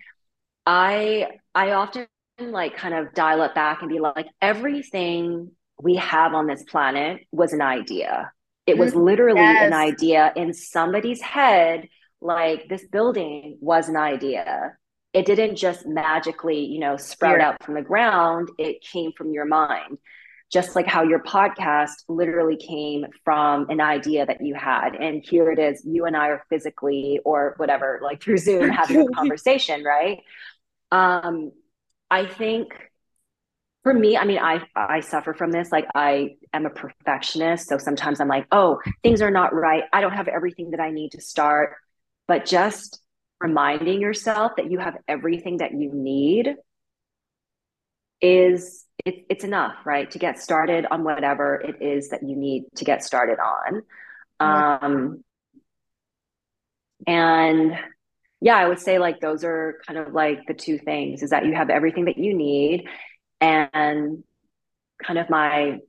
[0.66, 2.08] i i often
[2.40, 7.22] like kind of dial it back and be like everything we have on this planet
[7.32, 8.32] was an idea.
[8.66, 9.04] It was mm-hmm.
[9.04, 9.68] literally yes.
[9.68, 11.88] an idea in somebody's head
[12.22, 14.74] like this building was an idea.
[15.14, 18.50] It didn't just magically you know sprout out from the ground.
[18.58, 19.98] It came from your mind
[20.52, 24.96] just like how your podcast literally came from an idea that you had.
[24.96, 29.02] And here it is, you and I are physically or whatever, like through Zoom having
[29.02, 30.20] a conversation, right?
[30.92, 31.52] Um,
[32.10, 32.74] I think
[33.84, 35.72] for me, I mean, I I suffer from this.
[35.72, 37.70] Like I am a perfectionist.
[37.70, 39.84] So sometimes I'm like, oh, things are not right.
[39.94, 41.76] I don't have everything that I need to start.
[42.28, 43.02] But just
[43.40, 46.56] reminding yourself that you have everything that you need
[48.22, 50.10] is it, it's enough, right?
[50.12, 53.82] To get started on whatever it is that you need to get started on.
[54.40, 55.24] Um,
[57.08, 57.78] and
[58.42, 61.46] yeah, I would say like those are kind of like the two things is that
[61.46, 62.88] you have everything that you need.
[63.42, 64.24] And
[65.02, 65.80] kind of my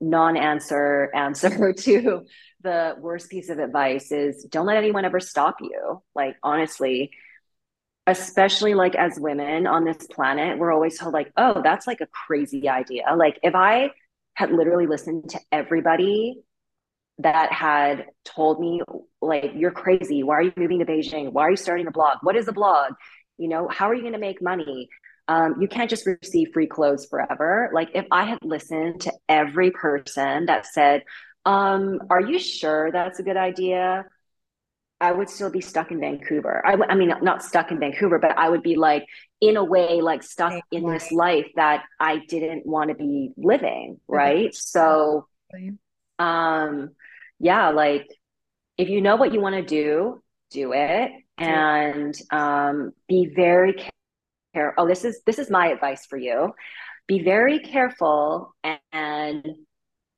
[0.00, 2.26] non answer answer to
[2.62, 6.02] the worst piece of advice is don't let anyone ever stop you.
[6.14, 7.12] Like, honestly,
[8.06, 12.06] especially like as women on this planet, we're always told like, oh, that's like a
[12.06, 13.04] crazy idea.
[13.16, 13.90] Like if I
[14.34, 16.40] had literally listened to everybody
[17.18, 18.82] that had told me
[19.22, 20.22] like you're crazy.
[20.22, 21.32] Why are you moving to beijing?
[21.32, 22.18] Why are you starting a blog?
[22.22, 22.92] What is a blog?
[23.38, 24.88] You know how are you going to make money?
[25.28, 27.70] Um, you can't just receive free clothes forever.
[27.72, 31.02] Like if i had listened to every person that said
[31.46, 34.04] um, are you sure that's a good idea
[35.00, 36.62] I would still be stuck in Vancouver.
[36.64, 39.04] I, I mean, not stuck in Vancouver, but I would be like,
[39.40, 44.00] in a way, like stuck in this life that I didn't want to be living.
[44.08, 44.54] Right.
[44.54, 45.26] So,
[46.18, 46.90] um,
[47.38, 48.06] yeah, like
[48.78, 53.74] if you know what you want to do, do it and um, be very
[54.54, 54.84] careful.
[54.84, 56.54] Oh, this is this is my advice for you.
[57.06, 59.46] Be very careful and, and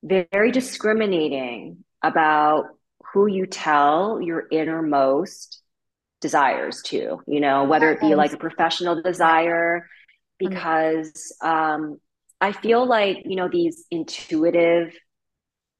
[0.02, 2.66] very discriminating about
[3.12, 5.62] who you tell your innermost
[6.20, 9.88] desires to, you know, whether it be like a professional desire,
[10.38, 11.98] because um,
[12.40, 14.94] I feel like, you know, these intuitive,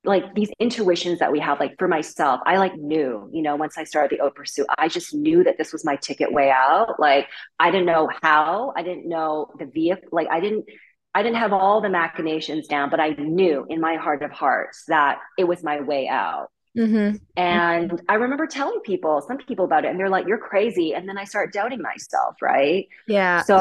[0.05, 3.77] like these intuitions that we have, like for myself, I like knew, you know, once
[3.77, 7.01] I started the haute pursuit, I just knew that this was my ticket way out.
[7.01, 7.27] Like
[7.59, 10.67] I didn't know how, I didn't know the vehicle, like I didn't,
[11.15, 14.85] I didn't have all the machinations down, but I knew in my heart of hearts
[14.87, 16.49] that it was my way out.
[16.79, 17.17] Mm-hmm.
[17.37, 18.03] And.
[18.09, 20.95] I remember telling people, some people about it, and they're like, you're crazy.
[20.95, 22.89] And then I start doubting myself, right?
[23.07, 23.43] Yeah.
[23.43, 23.57] So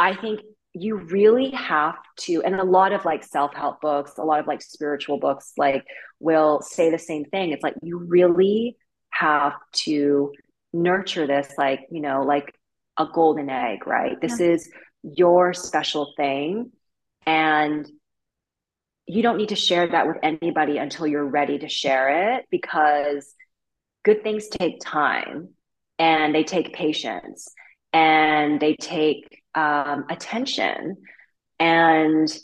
[0.00, 0.06] yeah.
[0.06, 0.40] I think
[0.72, 4.46] you really have to, and a lot of like self help books, a lot of
[4.46, 5.84] like spiritual books, like
[6.20, 7.52] will say the same thing.
[7.52, 8.76] It's like you really
[9.10, 9.54] have
[9.84, 10.32] to
[10.72, 12.54] nurture this, like, you know, like
[12.98, 14.20] a golden egg, right?
[14.20, 14.48] This yeah.
[14.48, 14.70] is
[15.02, 16.72] your special thing.
[17.26, 17.88] And
[19.06, 23.34] you don't need to share that with anybody until you're ready to share it because
[24.04, 25.50] good things take time
[25.98, 27.48] and they take patience
[27.92, 30.96] and they take um, attention.
[31.58, 32.36] And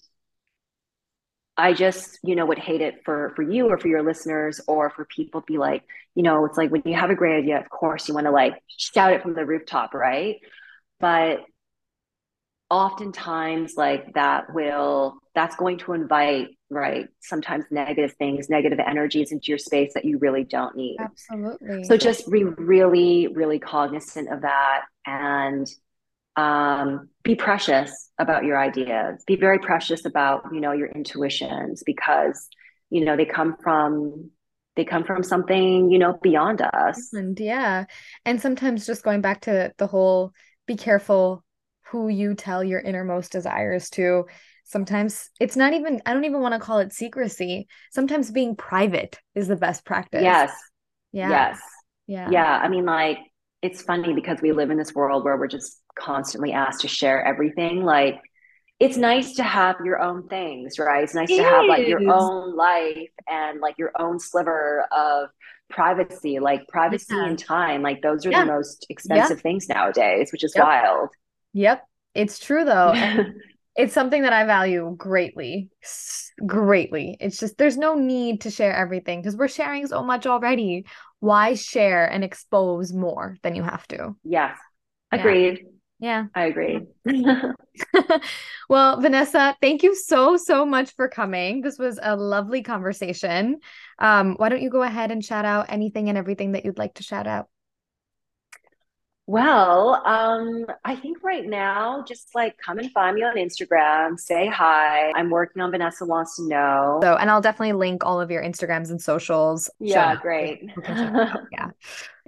[1.57, 4.89] i just you know would hate it for for you or for your listeners or
[4.91, 5.83] for people to be like
[6.15, 8.31] you know it's like when you have a great idea of course you want to
[8.31, 10.37] like shout it from the rooftop right?
[10.99, 11.41] But
[12.73, 19.49] oftentimes like that will that's going to invite right sometimes negative things negative energies into
[19.49, 20.97] your space that you really don't need.
[20.99, 21.85] Absolutely.
[21.85, 25.69] So just be really really cognizant of that and
[26.37, 29.23] um, be precious about your ideas.
[29.27, 32.49] Be very precious about you know your intuitions because
[32.89, 34.31] you know they come from
[34.77, 37.13] they come from something you know beyond us.
[37.13, 37.85] And yeah.
[38.25, 40.33] And sometimes just going back to the whole
[40.67, 41.45] be careful
[41.93, 44.25] who you tell your innermost desires to.
[44.65, 47.69] Sometimes it's not even, I don't even want to call it secrecy.
[47.93, 50.23] Sometimes being private is the best practice.
[50.23, 50.53] Yes.
[51.13, 51.29] Yeah.
[51.29, 51.61] Yes.
[52.07, 52.31] Yeah.
[52.31, 52.61] Yeah.
[52.63, 53.19] I mean, like,
[53.61, 57.23] it's funny because we live in this world where we're just constantly asked to share
[57.23, 57.85] everything.
[57.85, 58.19] Like,
[58.81, 61.05] it's nice to have your own things, right?
[61.05, 65.29] It's nice it to have like your own life and like your own sliver of
[65.71, 67.27] privacy, like privacy yeah.
[67.27, 67.83] and time.
[67.83, 68.45] Like those are yeah.
[68.45, 69.43] the most expensive yeah.
[69.43, 70.65] things nowadays, which is yep.
[70.65, 71.11] wild.
[71.53, 71.87] Yep.
[72.15, 72.95] It's true though.
[73.77, 75.71] it's something that I value greatly.
[76.45, 77.17] Greatly.
[77.21, 80.87] It's just there's no need to share everything because we're sharing so much already.
[81.21, 84.17] Why share and expose more than you have to?
[84.25, 84.57] Yes.
[85.11, 85.61] Agreed.
[85.63, 85.69] Yeah.
[86.03, 86.25] Yeah.
[86.35, 86.81] I agree.
[88.69, 91.61] well, Vanessa, thank you so, so much for coming.
[91.61, 93.59] This was a lovely conversation.
[94.01, 96.95] Um, why don't you go ahead and shout out anything and everything that you'd like
[96.95, 97.49] to shout out?
[99.33, 104.47] Well, um, I think right now, just like come and find me on Instagram, say
[104.47, 105.11] hi.
[105.13, 107.01] I'm working on Vanessa Wants to Know.
[107.03, 109.71] So, and I'll definitely link all of your Instagrams and socials.
[109.81, 110.71] Yeah, so great.
[110.87, 111.71] yeah.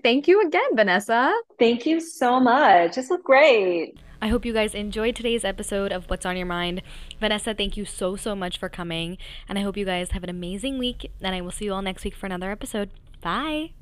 [0.02, 1.38] Thank you again, Vanessa.
[1.58, 2.94] Thank you so much.
[2.94, 3.98] This was great.
[4.22, 6.80] I hope you guys enjoyed today's episode of What's on Your Mind.
[7.20, 9.18] Vanessa, thank you so, so much for coming.
[9.46, 11.10] And I hope you guys have an amazing week.
[11.20, 12.88] And I will see you all next week for another episode.
[13.20, 13.72] Bye.